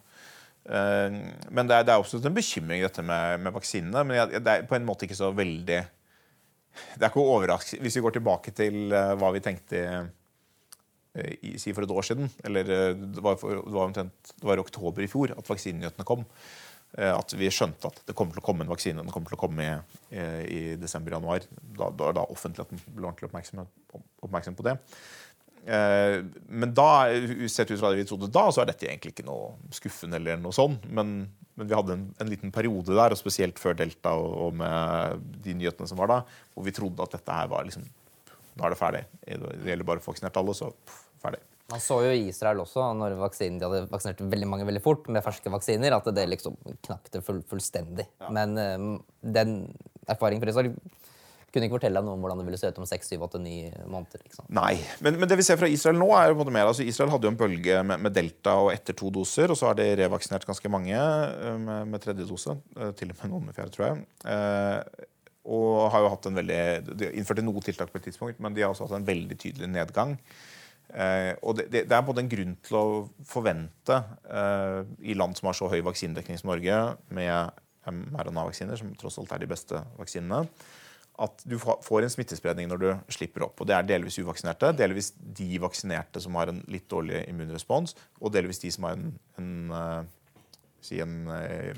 Eh, 0.62 1.18
men 1.50 1.66
det 1.68 1.76
er, 1.76 1.86
det 1.86 1.94
er 1.94 2.00
også 2.00 2.20
en 2.22 2.36
bekymring, 2.36 2.84
dette 2.84 3.04
med, 3.06 3.42
med 3.42 3.54
vaksinene. 3.54 4.04
Men 4.06 4.32
det 4.32 4.56
er 4.56 4.66
på 4.68 4.78
en 4.78 4.86
måte 4.86 5.08
ikke 5.08 5.18
så 5.18 5.32
veldig 5.34 5.82
Det 5.82 7.02
er 7.02 7.10
ikke 7.10 7.20
overraskende 7.20 7.84
Hvis 7.84 7.98
vi 7.98 8.02
går 8.04 8.14
tilbake 8.16 8.54
til 8.56 8.94
eh, 8.94 9.14
hva 9.20 9.32
vi 9.34 9.42
tenkte 9.44 9.80
eh, 9.82 11.32
i, 11.44 11.56
si 11.60 11.74
for 11.76 11.84
et 11.84 11.92
år 11.92 12.06
siden 12.08 12.30
eller 12.46 12.64
det 12.64 13.20
var, 13.20 13.36
det, 13.36 13.72
var 13.74 13.88
omtrent, 13.90 14.30
det 14.32 14.46
var 14.48 14.56
i 14.56 14.62
oktober 14.62 15.04
i 15.04 15.10
fjor 15.12 15.34
at 15.36 15.50
vaksinenyhetene 15.50 16.06
kom. 16.08 16.22
At 16.92 17.32
vi 17.36 17.48
skjønte 17.52 17.88
at 17.88 18.00
det 18.08 18.14
kommer 18.16 18.36
til 18.36 18.40
å 18.42 18.44
komme 18.44 18.64
en 18.64 18.70
vaksine. 18.72 19.00
Den 19.00 19.12
kommer 19.12 19.28
til 19.28 19.36
å 19.38 19.40
komme 19.40 19.64
i, 19.64 20.24
i 20.52 20.60
desember-januar. 20.80 21.44
Da, 21.76 21.90
da, 21.96 22.10
da 22.16 22.24
offentligheten 22.32 22.80
ble 22.86 23.06
ordentlig 23.06 23.28
oppmerksom, 23.28 23.62
oppmerksom 24.24 24.56
på 24.56 24.66
det. 24.66 24.74
Eh, 25.62 26.24
men 26.48 26.74
da, 26.74 27.06
sett 27.46 27.70
ut 27.70 27.78
fra 27.78 27.92
det 27.92 28.00
vi 28.00 28.08
trodde 28.08 28.30
da, 28.34 28.48
så 28.50 28.62
er 28.62 28.72
dette 28.72 28.88
egentlig 28.88 29.14
ikke 29.14 29.26
noe 29.28 29.54
skuffende. 29.74 30.18
eller 30.18 30.40
noe 30.42 30.54
sånn, 30.56 30.78
Men, 30.88 31.14
men 31.54 31.70
vi 31.70 31.76
hadde 31.76 31.96
en, 31.96 32.04
en, 32.18 32.30
liten 32.30 32.54
periode 32.54 32.96
der, 32.96 33.14
og 33.14 33.20
spesielt 33.20 33.62
før 33.62 33.78
Delta 33.78 34.16
og, 34.18 34.32
og, 34.48 34.58
med 34.58 35.22
de 35.44 35.54
nyhetene 35.60 35.88
som 35.90 36.00
var 36.00 36.10
da, 36.10 36.20
hvor 36.54 36.66
vi 36.66 36.74
trodde 36.74 37.04
at 37.04 37.14
dette 37.18 37.40
her 37.40 37.50
var 37.52 37.66
liksom 37.68 37.88
Nå 38.52 38.66
er 38.66 38.74
det 38.74 38.76
ferdig. 38.76 38.98
Det 39.24 39.64
gjelder 39.64 39.86
bare 39.88 40.02
å 40.02 40.04
få 40.04 40.12
vaksinert 40.12 40.34
alle, 40.36 40.52
så 40.52 40.66
pff, 40.68 40.96
ferdig. 41.22 41.38
Man 41.72 41.80
så 41.80 41.96
jo 42.04 42.10
i 42.12 42.26
Israel 42.28 42.58
også, 42.60 42.82
når 42.98 43.14
vaksinen, 43.16 43.56
de 43.56 43.64
hadde 43.64 43.86
vaksinert 43.88 44.18
veldig 44.20 44.48
mange 44.50 44.66
veldig 44.68 44.82
fort 44.84 45.06
med 45.08 45.24
ferske 45.24 45.48
vaksiner, 45.54 45.94
at 45.96 46.10
det 46.12 46.26
liksom 46.28 46.58
knakk 46.84 47.08
det 47.14 47.22
full, 47.24 47.38
fullstendig. 47.48 48.04
Ja. 48.20 48.28
Men 48.36 48.52
um, 48.60 48.90
den 49.24 49.54
erfaringen 50.04 50.44
fra 50.44 50.52
Israel 50.52 50.74
kunne 51.52 51.68
ikke 51.68 51.76
fortelle 51.76 52.00
deg 52.00 52.06
noe 52.08 52.16
om 52.16 52.24
hvordan 52.24 52.40
det 52.40 52.46
ville 52.48 52.58
se 52.60 52.70
ut 52.72 52.80
om 52.80 52.86
6, 52.88 53.10
7, 53.12 53.16
8, 53.28 53.40
9 53.44 53.84
måneder. 53.92 54.24
sant? 54.32 54.48
Nei, 54.56 54.74
men, 55.04 55.18
men 55.20 55.28
det 55.30 55.36
vi 55.40 55.46
ser 55.46 55.60
fra 55.60 55.68
Israel 55.68 55.98
nå, 56.00 56.08
er 56.16 56.30
jo 56.32 56.38
på 56.40 56.46
en 56.48 56.56
mer 56.56 56.70
altså 56.70 56.86
Israel 56.86 57.12
hadde 57.12 57.28
jo 57.28 57.32
en 57.34 57.40
bølge 57.40 57.78
med, 57.86 58.02
med 58.06 58.16
delta 58.16 58.56
og 58.64 58.72
etter 58.72 58.96
to 58.98 59.12
doser, 59.14 59.52
og 59.52 59.58
så 59.60 59.70
har 59.70 59.78
de 59.80 59.88
revaksinert 60.00 60.46
ganske 60.48 60.72
mange 60.72 60.96
eh, 60.96 61.58
med, 61.60 61.92
med 61.92 62.04
tredje 62.04 62.28
dose. 62.28 62.56
eh, 62.78 62.94
Til 62.98 63.12
og 63.12 63.20
med 63.20 63.34
noen 63.34 63.48
med 63.50 63.58
fjerde, 63.58 63.74
tror 63.76 63.88
jeg. 63.90 64.06
Eh, 64.32 65.08
og 65.52 65.90
har 65.90 66.04
jo 66.04 66.10
hatt 66.12 66.26
en 66.30 66.36
veldig 66.38 66.58
De 67.00 67.08
innførte 67.18 67.42
noe 67.42 67.62
tiltak 67.66 67.90
på 67.90 67.98
et 67.98 68.04
tidspunkt, 68.06 68.38
men 68.40 68.54
de 68.54 68.62
har 68.62 68.70
også 68.70 68.86
hatt 68.86 69.00
en 69.00 69.08
veldig 69.08 69.38
tydelig 69.42 69.68
nedgang. 69.72 70.16
Eh, 70.92 71.32
og 71.42 71.56
det, 71.58 71.66
det, 71.72 71.86
det 71.90 71.96
er 71.96 72.04
både 72.04 72.22
en 72.22 72.30
grunn 72.30 72.52
til 72.62 72.76
å 72.78 72.84
forvente 73.26 73.96
eh, 74.28 74.82
i 75.08 75.16
land 75.16 75.38
som 75.38 75.48
har 75.48 75.56
så 75.58 75.70
høy 75.72 75.80
vaksinedekning 75.86 76.38
som 76.40 76.52
Norge, 76.52 76.78
med 77.16 77.58
mRNA-vaksiner, 77.90 78.78
som 78.78 78.92
tross 79.00 79.18
alt 79.18 79.32
er 79.34 79.42
de 79.42 79.48
beste 79.50 79.80
vaksinene, 79.98 80.44
at 81.20 81.44
du 81.44 81.58
får 81.60 82.02
en 82.02 82.12
smittespredning 82.12 82.70
når 82.70 82.80
du 82.80 82.88
slipper 83.12 83.44
opp. 83.46 83.60
Og 83.60 83.68
Det 83.68 83.76
er 83.76 83.86
delvis 83.86 84.18
uvaksinerte, 84.18 84.72
delvis 84.76 85.12
de 85.16 85.50
vaksinerte 85.60 86.22
som 86.24 86.34
har 86.40 86.50
en 86.50 86.62
litt 86.72 86.88
dårlig 86.90 87.26
immunrespons, 87.28 87.94
og 88.20 88.32
delvis 88.32 88.62
de 88.62 88.72
som 88.72 88.88
har 88.88 88.96
en, 88.96 89.12
en, 89.38 89.52
eh, 89.76 90.56
si 90.82 91.00
en 91.04 91.16
eh, 91.36 91.76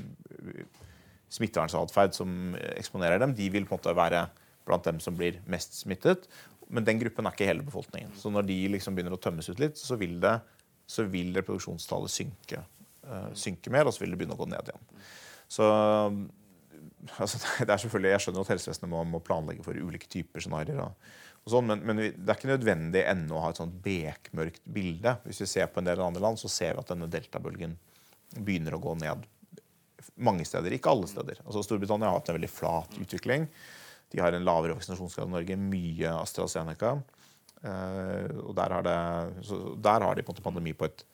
smittevernatferd 1.35 2.15
som 2.15 2.55
eksponerer 2.77 3.19
dem. 3.19 3.35
De 3.35 3.51
vil 3.51 3.67
på 3.67 3.75
en 3.75 3.81
måte 3.81 3.97
være 3.99 4.27
blant 4.65 4.87
dem 4.87 5.01
som 5.03 5.17
blir 5.19 5.41
mest 5.51 5.75
smittet. 5.83 6.29
Men 6.73 6.87
den 6.87 7.01
gruppen 7.03 7.27
er 7.27 7.35
ikke 7.35 7.49
hele 7.51 7.67
befolkningen. 7.67 8.15
Så 8.17 8.31
når 8.33 8.47
de 8.49 8.57
liksom 8.73 8.95
begynner 8.97 9.17
å 9.17 9.21
tømmes 9.21 9.51
ut 9.51 9.61
litt, 9.61 9.77
så 9.81 9.99
vil, 10.01 10.17
det, 10.23 10.39
så 10.87 11.05
vil 11.11 11.35
reproduksjonstallet 11.37 12.13
synke, 12.13 12.63
eh, 13.05 13.29
synke 13.37 13.75
mer, 13.75 13.91
og 13.91 13.97
så 13.97 14.05
vil 14.05 14.15
det 14.15 14.23
begynne 14.23 14.39
å 14.39 14.41
gå 14.41 14.49
ned 14.49 14.73
igjen. 14.73 14.89
Så 15.51 15.69
altså, 17.19 17.41
det 17.67 17.71
er 17.71 17.83
selvfølgelig, 17.83 18.15
Jeg 18.15 18.25
skjønner 18.25 18.47
at 18.47 18.55
helsevesenet 18.55 18.93
må, 18.93 19.05
må 19.09 19.23
planlegge 19.25 19.67
for 19.67 19.79
ulike 19.79 20.11
typer 20.11 20.45
scenarioer. 20.45 20.95
Sånn, 21.45 21.67
men, 21.69 21.83
men 21.85 21.99
det 22.01 22.25
er 22.25 22.39
ikke 22.39 22.55
nødvendig 22.55 23.03
ennå 23.05 23.37
å 23.37 23.43
ha 23.45 23.51
et 23.53 23.59
sånt 23.61 23.75
bekmørkt 23.85 24.63
bilde. 24.65 25.19
Hvis 25.27 25.43
vi 25.43 25.49
ser 25.51 25.69
på 25.69 25.83
en 25.83 25.91
del 25.91 26.01
andre 26.01 26.23
land, 26.25 26.41
så 26.41 26.49
ser 26.49 26.73
vi 26.73 26.81
at 26.81 26.93
denne 26.95 27.11
deltabølgen 27.13 27.77
begynner 28.39 28.77
å 28.77 28.81
gå 28.81 28.95
ned 29.03 29.27
mange 30.25 30.47
steder. 30.49 30.73
Ikke 30.73 30.93
alle 30.93 31.09
steder. 31.11 31.43
Altså 31.45 31.63
Storbritannia 31.65 32.09
har 32.09 32.21
hatt 32.21 32.31
en 32.33 32.39
veldig 32.39 32.53
flat 32.53 32.97
utvikling. 33.01 33.45
De 34.13 34.23
har 34.23 34.33
en 34.33 34.47
lavere 34.47 34.77
vaksinasjonsgrad 34.79 35.29
enn 35.29 35.37
Norge. 35.37 35.59
Mye 35.61 36.15
AstraZeneca. 36.17 36.95
Eh, 37.65 38.31
og 38.41 38.53
der 38.57 38.77
har, 38.77 38.87
det, 38.87 38.97
der 39.85 40.07
har 40.07 40.17
de 40.17 40.25
på 40.25 40.33
en 40.33 40.37
måte 40.37 40.47
pandemi 40.47 40.75
på 40.77 40.89
et 40.89 41.05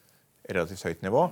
relativt 0.50 0.86
høyt 0.86 1.04
nivå. 1.06 1.26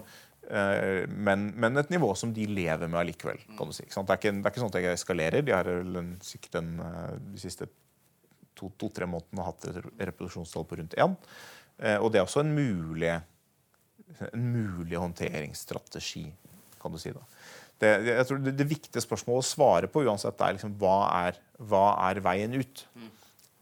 Eh, 0.48 1.04
men, 1.12 1.50
men 1.61 1.76
et 1.76 1.90
nivå 1.92 2.08
som 2.16 2.32
de 2.32 2.46
lever 2.48 2.88
med 2.88 3.00
allikevel. 3.02 3.40
kan 3.58 3.68
du 3.68 3.76
si. 3.76 3.84
Det, 3.84 4.00
er 4.00 4.16
ikke, 4.20 4.32
det 4.32 4.46
er 4.46 4.54
ikke 4.54 4.62
sånn 4.62 4.72
at 4.72 4.80
jeg 4.80 4.96
eskalerer. 4.96 5.44
De 5.44 5.54
har 5.54 5.68
vel 5.68 6.14
sikkert 6.24 6.61
en, 6.62 6.72
eh, 6.84 7.14
de 7.34 7.42
siste 7.42 7.68
to-tre 8.58 9.06
månedene 9.06 9.46
hatt 9.46 9.68
et 9.68 9.82
reproduksjonstall 10.08 10.66
på 10.66 10.80
rundt 10.80 10.96
én. 10.98 11.14
Eh, 11.78 11.98
og 12.00 12.11
det 12.11 12.20
er 12.20 12.26
også 12.26 12.42
en 12.42 12.54
mulig, 12.56 13.12
en 14.32 14.48
mulig 14.56 14.98
håndteringsstrategi, 14.98 16.26
kan 16.80 16.94
du 16.94 17.00
si. 17.02 17.12
da. 17.14 17.22
Det, 17.78 17.92
jeg 18.08 18.26
tror 18.26 18.40
det, 18.42 18.56
det 18.58 18.66
viktige 18.66 19.04
spørsmålet 19.04 19.44
å 19.44 19.46
svare 19.46 19.90
på 19.92 20.02
uansett 20.02 20.40
er 20.42 20.56
liksom, 20.56 20.72
hva, 20.80 20.96
er, 21.28 21.38
hva 21.62 21.92
er 22.08 22.18
veien 22.24 22.56
ut. 22.58 22.82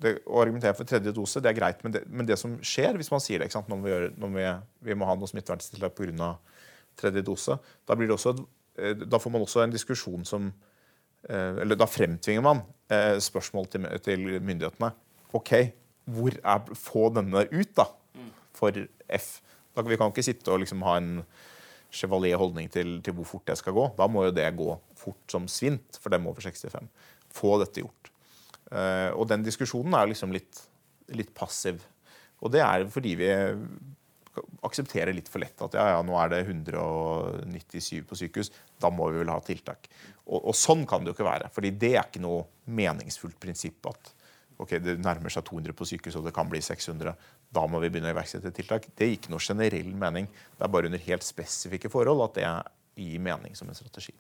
Det, 0.01 0.19
å 0.29 0.41
argumentere 0.43 0.77
for 0.77 0.89
tredje 0.89 1.13
dose 1.17 1.41
det 1.41 1.51
er 1.51 1.57
greit, 1.57 1.83
men 1.85 1.93
det, 1.93 2.03
men 2.09 2.29
det 2.29 2.37
som 2.41 2.57
skjer 2.65 2.97
hvis 3.01 3.09
man 3.13 3.21
sier 3.25 3.41
det 3.41 3.49
ikke 3.49 3.59
sant? 3.59 3.69
Når 3.73 3.83
vi, 3.83 3.93
gjør, 3.93 4.07
når 4.23 4.33
vi, 4.35 4.47
vi 4.89 4.97
må 4.97 5.09
ha 5.09 5.17
noe 5.19 5.29
smitteverntiltak 5.29 5.97
pga. 5.99 6.31
Tredje 6.99 7.25
dose, 7.27 7.57
da, 7.87 7.97
blir 7.97 8.11
det 8.11 8.17
også, 8.17 8.35
eh, 8.79 8.95
da 9.07 9.21
får 9.21 9.35
man 9.35 9.45
også 9.47 9.65
en 9.65 9.75
diskusjon 9.75 10.25
som 10.29 10.51
eh, 11.29 11.63
Eller 11.63 11.79
da 11.79 11.89
fremtvinger 11.91 12.45
man 12.45 12.63
eh, 12.93 13.19
spørsmål 13.23 13.69
til, 13.73 13.89
til 14.05 14.29
myndighetene. 14.41 14.93
OK, 15.37 15.53
hvor 16.05 16.39
er 16.43 16.73
Få 16.79 17.09
denne 17.15 17.47
ut, 17.51 17.75
da, 17.77 17.89
for 18.57 18.87
F. 19.13 19.41
Da, 19.75 19.85
vi 19.85 19.99
kan 20.01 20.13
ikke 20.13 20.25
sitte 20.25 20.53
og 20.53 20.63
liksom 20.63 20.85
ha 20.87 20.97
en 21.01 21.11
chevalier 21.93 22.39
holdning 22.41 22.71
til, 22.73 23.01
til 23.05 23.15
hvor 23.17 23.29
fort 23.29 23.49
det 23.49 23.59
skal 23.61 23.75
gå. 23.77 23.91
Da 23.99 24.07
må 24.09 24.27
jo 24.27 24.35
det 24.35 24.49
gå 24.57 24.71
fort 24.97 25.31
som 25.31 25.49
svint 25.49 25.99
for 26.01 26.13
dem 26.13 26.27
over 26.29 26.41
65. 26.41 26.89
Få 27.37 27.59
dette 27.61 27.85
gjort. 27.85 28.11
Og 29.15 29.29
den 29.31 29.45
diskusjonen 29.47 29.95
er 29.95 30.09
liksom 30.11 30.33
litt, 30.35 30.59
litt 31.15 31.31
passiv. 31.37 31.85
Og 32.43 32.53
det 32.53 32.63
er 32.65 32.87
fordi 32.93 33.15
vi 33.21 33.29
aksepterer 34.67 35.15
litt 35.17 35.31
for 35.33 35.43
lett 35.43 35.63
at 35.65 35.77
ja, 35.79 35.87
ja, 35.95 36.03
nå 36.05 36.17
er 36.21 36.33
det 36.33 36.43
197 36.47 38.03
på 38.09 38.19
sykehus, 38.19 38.53
da 38.83 38.91
må 38.93 39.09
vi 39.13 39.23
vel 39.23 39.33
ha 39.33 39.39
tiltak. 39.45 39.89
Og, 40.27 40.41
og 40.41 40.55
sånn 40.57 40.85
kan 40.89 41.05
det 41.05 41.13
jo 41.13 41.17
ikke 41.19 41.31
være. 41.31 41.51
fordi 41.55 41.73
det 41.77 41.95
er 41.95 42.05
ikke 42.05 42.25
noe 42.25 42.45
meningsfullt 42.67 43.39
prinsipp 43.43 43.89
at 43.93 44.13
ok, 44.63 44.77
det 44.83 44.97
nærmer 45.05 45.33
seg 45.33 45.45
200 45.47 45.77
på 45.77 45.89
sykehus, 45.89 46.17
og 46.19 46.27
det 46.27 46.35
kan 46.37 46.49
bli 46.51 46.63
600. 46.65 47.13
Da 47.53 47.65
må 47.71 47.81
vi 47.83 47.91
begynne 47.93 48.11
å 48.11 48.15
iverksette 48.17 48.53
tiltak. 48.57 48.89
Det 48.97 49.09
gir 49.09 49.19
ikke 49.19 49.35
noe 49.35 49.43
generell 49.43 49.93
mening. 49.97 50.29
Det 50.57 50.65
er 50.65 50.73
bare 50.73 50.91
under 50.91 51.03
helt 51.09 51.27
spesifikke 51.27 51.93
forhold 51.93 52.25
at 52.29 52.39
det 52.39 52.47
gir 52.97 53.21
mening 53.23 53.57
som 53.59 53.69
en 53.69 53.77
strategi. 53.77 54.15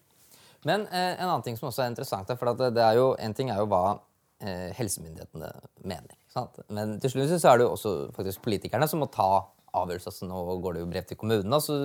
Men 0.66 0.86
eh, 0.88 1.14
en 1.14 1.28
annen 1.28 1.44
ting 1.46 1.56
som 1.58 1.70
også 1.70 1.84
er 1.84 1.92
interessant, 1.92 2.30
er, 2.30 2.38
for 2.40 2.52
at 2.52 2.60
det, 2.74 2.82
er 2.82 2.98
jo, 2.98 3.10
en 3.22 3.34
ting 3.36 3.52
er 3.52 3.60
jo 3.62 3.68
hva 3.70 3.98
eh, 4.42 4.72
helsemyndighetene 4.76 5.50
mener. 5.86 6.16
Sant? 6.32 6.58
Men 6.68 6.96
til 7.02 7.12
slutt 7.12 7.32
så 7.36 7.52
er 7.52 7.60
det 7.60 7.68
jo 7.68 7.74
også 7.76 7.94
faktisk 8.16 8.42
politikerne 8.44 8.88
som 8.90 9.02
må 9.02 9.10
ta 9.12 9.46
avgjørelser. 9.82 10.14
Så 10.14 10.28
nå 10.28 10.42
går 10.64 10.76
det 10.76 10.84
jo 10.84 10.90
brev 10.90 11.08
til 11.08 11.18
kommunen, 11.20 11.60
så 11.62 11.76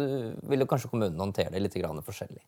vil 0.50 0.64
jo 0.64 0.70
kanskje 0.70 0.92
kommunen 0.92 1.20
håndtere 1.22 1.54
det 1.54 1.64
litt 1.64 1.78
grann 1.80 2.02
forskjellig. 2.06 2.44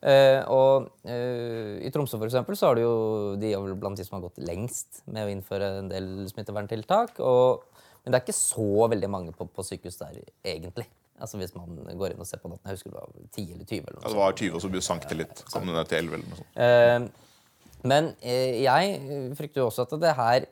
Uh, 0.00 0.40
og 0.48 0.86
uh, 1.04 1.76
I 1.84 1.90
Tromsø 1.92 2.16
for 2.16 2.24
eksempel, 2.24 2.56
så 2.56 2.70
har 2.70 2.78
du 2.78 2.86
jo, 2.86 2.94
de 3.40 3.50
er 3.52 3.60
vel 3.60 3.76
blant 3.76 3.98
de 4.00 4.06
som 4.06 4.16
har 4.16 4.24
gått 4.24 4.40
lengst 4.40 5.02
med 5.12 5.26
å 5.26 5.32
innføre 5.32 5.68
en 5.82 5.90
del 5.90 6.08
smitteverntiltak. 6.30 7.20
Og, 7.20 7.66
men 8.00 8.14
det 8.14 8.20
er 8.20 8.24
ikke 8.24 8.38
så 8.38 8.88
veldig 8.88 9.10
mange 9.12 9.34
på, 9.36 9.44
på 9.52 9.66
sykehus 9.66 10.00
der, 10.00 10.22
egentlig. 10.40 10.86
Altså 11.20 11.36
Hvis 11.36 11.52
man 11.52 11.76
går 12.00 12.14
inn 12.14 12.22
og 12.24 12.28
ser 12.28 12.40
på 12.40 12.48
natten. 12.48 12.64
Jeg 12.64 12.78
husker 12.78 12.94
det 12.94 13.02
var 13.02 13.10
10 13.12 13.42
eller 13.52 13.66
20. 13.66 13.82
eller 13.82 13.98
noe 13.98 14.06
Ja, 14.06 14.12
det 14.14 14.20
var 14.22 14.38
20, 14.40 14.54
og 14.56 14.62
så 14.64 14.86
sank 14.86 15.04
det 15.10 15.18
litt. 15.20 15.42
Kom 15.52 15.68
det 15.68 15.76
ned 15.76 15.90
til 15.90 16.00
11 16.00 16.16
eller 16.16 16.30
noe 16.30 16.40
sånt. 16.40 16.56
Uh, 16.56 17.28
men 17.90 18.10
jeg 18.20 18.96
frykter 19.38 19.62
jo 19.62 19.70
også 19.70 19.86
at 19.86 19.92
det 20.02 20.10
her 20.12 20.44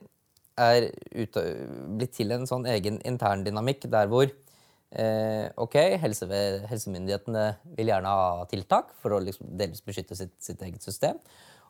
er 0.58 0.88
ute, 1.14 1.44
blitt 1.98 2.14
til 2.18 2.34
en 2.34 2.46
sånn 2.48 2.66
egen 2.70 3.00
intern 3.08 3.44
dynamikk 3.46 3.86
der 3.90 4.10
hvor 4.10 4.26
eh, 4.28 5.46
ok, 5.56 5.76
helse, 6.02 6.28
helsemyndighetene 6.70 7.44
vil 7.78 7.92
gjerne 7.92 8.14
ha 8.20 8.48
tiltak 8.50 8.90
for 9.02 9.16
å 9.16 9.22
liksom 9.24 9.54
delvis 9.60 9.84
beskytte 9.84 10.18
sitt, 10.18 10.34
sitt 10.42 10.62
eget 10.64 10.84
system. 10.84 11.20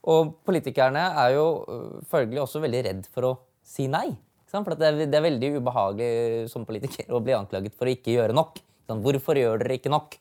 Og 0.08 0.36
politikerne 0.46 1.02
er 1.24 1.34
jo 1.34 1.46
øh, 1.66 2.00
følgelig 2.10 2.44
også 2.44 2.62
veldig 2.62 2.82
redd 2.86 3.10
for 3.12 3.28
å 3.28 3.34
si 3.66 3.88
nei. 3.90 4.08
For 4.48 4.64
det, 4.72 4.86
er, 4.86 5.02
det 5.10 5.18
er 5.18 5.26
veldig 5.26 5.50
ubehagelig 5.58 6.48
som 6.52 6.64
politiker 6.68 7.10
å 7.12 7.20
bli 7.20 7.34
anklaget 7.36 7.74
for 7.76 7.88
å 7.88 7.92
ikke 7.92 8.14
gjøre 8.14 8.36
nok. 8.36 8.62
sant? 8.88 9.02
Hvorfor 9.04 9.36
gjør 9.36 9.60
dere 9.60 9.76
ikke 9.76 9.92
nok? 9.92 10.16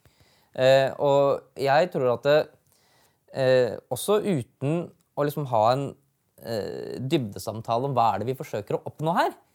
Eh, 0.58 0.90
og 1.00 1.62
jeg 1.62 1.92
tror 1.94 2.16
at 2.16 2.26
det, 2.26 2.38
eh, 3.38 3.78
også 3.94 4.20
uten 4.26 4.88
å 5.16 5.26
liksom 5.28 5.48
ha 5.54 5.64
en 5.72 5.86
eh, 5.92 5.96
dybdesamtale 6.38 7.90
om 7.90 7.96
hva 7.98 8.12
er 8.14 8.22
det 8.22 8.30
vi 8.30 8.38
forsøker 8.38 8.78
å 8.78 8.84
oppnå 8.86 9.14
her, 9.18 9.32
eh, 9.34 9.47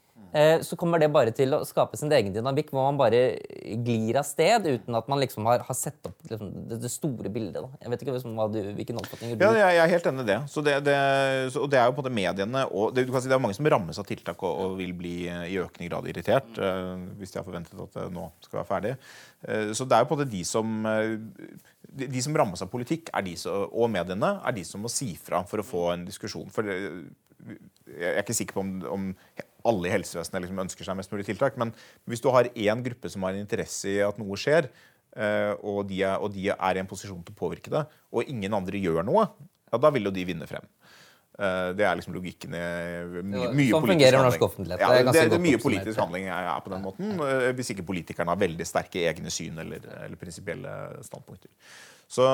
så 0.65 0.77
kommer 0.81 1.01
det 1.03 1.11
bare 1.13 1.33
til 1.37 1.53
å 1.53 1.59
skape 1.69 1.99
sin 2.01 2.13
egen 2.15 2.33
dynamikk, 2.33 2.71
hvor 2.73 2.87
man 2.87 2.97
bare 3.01 3.37
glir 3.85 4.17
av 4.17 4.25
sted 4.25 4.65
uten 4.65 4.97
at 4.97 5.11
man 5.11 5.21
liksom 5.21 5.45
har, 5.49 5.61
har 5.67 5.77
sett 5.77 6.09
opp 6.09 6.17
liksom, 6.31 6.53
det, 6.71 6.79
det 6.81 6.91
store 6.93 7.29
bildet. 7.33 7.59
Da. 7.61 7.83
Jeg 7.83 7.93
vet 7.93 8.05
ikke 8.05 8.15
liksom, 8.17 8.39
du, 8.55 8.59
hvilken 8.79 9.01
oppfatning 9.03 9.35
du 9.37 9.45
Ja, 9.45 9.53
jeg 9.61 9.83
er 9.83 9.93
helt 9.93 10.09
enig 10.09 10.25
i 10.25 10.31
det. 10.31 10.39
Så 10.53 10.65
det, 10.65 10.79
det, 10.87 10.97
og 11.61 11.69
det 11.73 11.83
er 11.83 11.91
jo 11.91 11.97
på 11.99 12.07
det 12.07 12.15
mediene 12.17 12.65
og 12.71 12.95
det, 12.97 13.05
du 13.07 13.13
kan 13.13 13.25
si 13.25 13.31
det 13.31 13.37
er 13.37 13.45
mange 13.45 13.59
som 13.59 13.69
rammes 13.75 14.01
av 14.01 14.09
tiltak 14.09 14.41
og, 14.47 14.63
og 14.65 14.79
vil 14.81 14.95
bli 14.97 15.15
eh, 15.29 15.45
i 15.53 15.59
økende 15.61 15.91
grad 15.91 16.09
irritert 16.11 16.57
mm. 16.57 17.05
hvis 17.21 17.35
de 17.35 17.41
har 17.41 17.47
forventet 17.47 17.85
at 17.85 17.99
det 17.99 18.09
nå 18.15 18.29
skal 18.45 18.63
være 18.63 18.71
ferdig. 18.71 18.95
Eh, 19.49 19.71
så 19.77 19.87
det 19.89 19.99
er 19.99 20.05
jo 20.05 20.11
på 20.11 20.17
en 20.17 20.23
måte 20.23 20.33
de 20.33 20.43
som 20.49 20.89
eh, 20.89 21.15
de, 21.93 22.09
de 22.09 22.25
som 22.25 22.37
rammes 22.37 22.65
av 22.65 22.71
politikk 22.73 23.13
er 23.13 23.27
de 23.27 23.37
som, 23.39 23.67
og 23.69 23.91
mediene, 23.93 24.37
er 24.41 24.57
de 24.57 24.65
som 24.67 24.83
må 24.83 24.91
si 24.93 25.13
fra 25.21 25.43
for 25.49 25.63
å 25.63 25.67
få 25.67 25.87
en 25.93 26.07
diskusjon. 26.09 26.49
For 26.53 26.67
det, 26.67 26.79
jeg 27.93 28.13
er 28.15 28.23
ikke 28.23 28.37
sikker 28.39 28.57
på 28.57 28.63
om, 28.63 28.75
om 28.87 29.09
alle 29.69 29.89
i 29.91 29.95
helsevesenet 29.95 30.45
liksom 30.45 30.63
ønsker 30.65 30.89
seg 30.89 30.99
mest 30.99 31.13
mulig 31.15 31.27
tiltak. 31.29 31.59
Men 31.61 31.75
hvis 32.11 32.23
du 32.25 32.31
har 32.35 32.51
én 32.53 32.83
gruppe 32.85 33.11
som 33.13 33.25
har 33.27 33.37
en 33.37 33.45
interesse 33.45 33.91
i 33.91 34.01
at 34.05 34.19
noe 34.21 34.39
skjer, 34.41 34.69
eh, 35.17 35.53
og 35.61 35.87
de, 35.91 36.03
er, 36.03 36.19
og 36.19 36.33
de 36.35 36.51
er 36.55 36.79
i 36.79 36.83
en 36.83 36.91
posisjon 36.91 37.23
til 37.27 37.37
å 37.37 37.41
påvirke 37.45 37.73
det, 37.73 37.87
og 38.13 38.29
ingen 38.31 38.55
andre 38.59 38.81
gjør 38.83 39.05
noe, 39.07 39.29
ja, 39.73 39.81
da 39.81 39.93
vil 39.95 40.11
jo 40.11 40.15
de 40.15 40.27
vinne 40.29 40.49
frem. 40.49 40.67
Eh, 41.39 41.71
Det 41.79 41.87
er 41.89 41.97
liksom 41.97 42.13
logikken 42.13 42.53
i 42.53 42.65
mye, 43.25 43.47
mye 43.57 43.71
sånn 43.73 43.87
politisk 43.87 44.19
handling. 44.21 44.43
Ja, 44.83 44.91
Det 44.93 45.15
det, 45.17 45.31
det, 45.33 45.41
mye 45.41 45.63
politisk 45.63 46.03
handling 46.03 46.29
er 46.29 46.51
er 46.53 46.61
på 46.61 46.75
den 46.75 46.85
måten, 46.85 47.15
eh, 47.25 47.49
hvis 47.57 47.73
ikke 47.73 47.87
politikerne 47.89 48.35
har 48.35 48.43
veldig 48.43 48.67
sterke 48.69 49.07
egne 49.09 49.33
syn 49.33 49.59
eller, 49.59 49.81
eller 50.05 50.21
prinsipielle 50.21 50.75
standpunkter. 51.07 51.49
Så, 52.13 52.25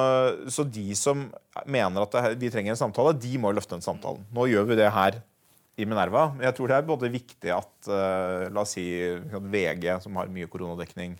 så 0.50 0.64
de 0.66 0.88
som 0.98 1.28
mener 1.64 2.02
at 2.02 2.10
det, 2.16 2.38
de 2.40 2.50
trenger 2.50 2.74
en 2.74 2.80
samtale, 2.80 3.12
de 3.14 3.38
må 3.38 3.52
løfte 3.54 3.76
den 3.76 3.84
samtalen. 3.84 4.24
Nå 4.34 4.48
gjør 4.50 4.66
vi 4.72 4.78
det 4.80 4.90
her 4.90 5.20
i 5.78 5.86
Minerva. 5.86 6.32
Jeg 6.42 6.56
tror 6.56 6.70
det 6.70 6.78
er 6.78 6.88
både 6.88 7.10
viktig 7.12 7.52
at 7.54 7.90
eh, 7.92 8.48
la 8.50 8.64
oss 8.64 8.74
si 8.76 8.86
VG, 8.88 9.86
som 10.04 10.18
har 10.18 10.32
mye 10.32 10.48
koronadekning, 10.50 11.14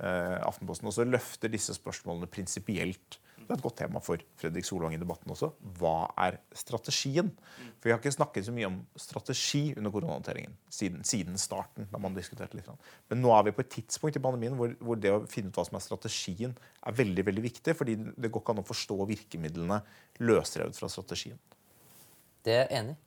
eh, 0.00 0.38
Aftenposten 0.42 0.90
også 0.90 1.06
løfter 1.06 1.52
disse 1.52 1.76
spørsmålene 1.76 2.28
prinsipielt. 2.30 3.20
Det 3.46 3.52
er 3.54 3.60
et 3.60 3.62
godt 3.62 3.76
tema 3.78 4.00
for 4.02 4.18
Fredrik 4.40 4.66
Solvang 4.66 4.96
i 4.96 4.98
debatten 4.98 5.30
også. 5.30 5.52
Hva 5.78 6.08
er 6.18 6.40
strategien? 6.56 7.28
For 7.78 7.86
Vi 7.86 7.92
har 7.94 8.00
ikke 8.00 8.10
snakket 8.16 8.48
så 8.48 8.54
mye 8.56 8.66
om 8.66 8.80
strategi 8.98 9.62
under 9.76 9.94
koronahåndteringen 9.94 10.56
siden, 10.66 11.04
siden 11.06 11.38
starten. 11.38 11.86
da 11.92 12.00
man 12.02 12.16
diskuterte 12.16 12.58
litt. 12.58 12.66
Men 13.08 13.22
nå 13.22 13.30
er 13.36 13.46
vi 13.46 13.54
på 13.54 13.62
et 13.62 13.70
tidspunkt 13.70 14.18
i 14.18 14.24
pandemien 14.24 14.58
hvor, 14.58 14.74
hvor 14.82 14.98
det 14.98 15.14
å 15.14 15.22
finne 15.30 15.54
ut 15.54 15.60
hva 15.60 15.66
som 15.68 15.78
er 15.78 15.86
strategien, 15.86 16.58
er 16.82 16.92
veldig 16.92 17.26
veldig 17.30 17.46
viktig. 17.46 17.76
fordi 17.76 17.94
det 17.94 18.32
går 18.32 18.42
ikke 18.42 18.56
an 18.56 18.64
å 18.64 18.66
forstå 18.66 18.98
virkemidlene 19.14 19.82
løsrevet 20.18 20.74
fra 20.74 20.90
strategien. 20.90 21.38
Det 22.42 22.52
er 22.52 22.66
jeg 22.66 22.80
enig 22.80 22.96
i. 22.96 23.05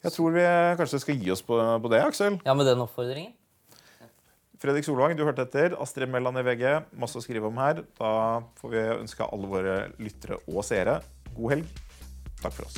Jeg 0.00 0.14
tror 0.14 0.32
vi 0.32 0.44
kanskje 0.80 1.02
skal 1.02 1.18
gi 1.20 1.32
oss 1.34 1.42
på, 1.44 1.56
på 1.56 1.90
det, 1.92 2.00
Aksel. 2.06 2.38
Ja, 2.46 2.54
med 2.56 2.68
den 2.68 2.80
oppfordringen. 2.80 3.34
Fredrik 4.60 4.84
Solvang, 4.84 5.14
du 5.16 5.24
hørte 5.24 5.46
etter. 5.46 5.72
Astrid 5.80 6.08
Mæland 6.12 6.40
i 6.40 6.44
VG. 6.44 6.64
Masse 7.00 7.16
å 7.20 7.24
skrive 7.24 7.48
om 7.48 7.60
her. 7.60 7.80
Da 8.00 8.12
får 8.60 8.72
vi 8.74 8.82
ønske 8.98 9.28
alle 9.28 9.48
våre 9.48 9.76
lyttere 10.00 10.36
og 10.48 10.64
seere 10.68 10.98
god 11.32 11.54
helg. 11.56 11.80
Takk 12.42 12.56
for 12.56 12.68
oss. 12.68 12.76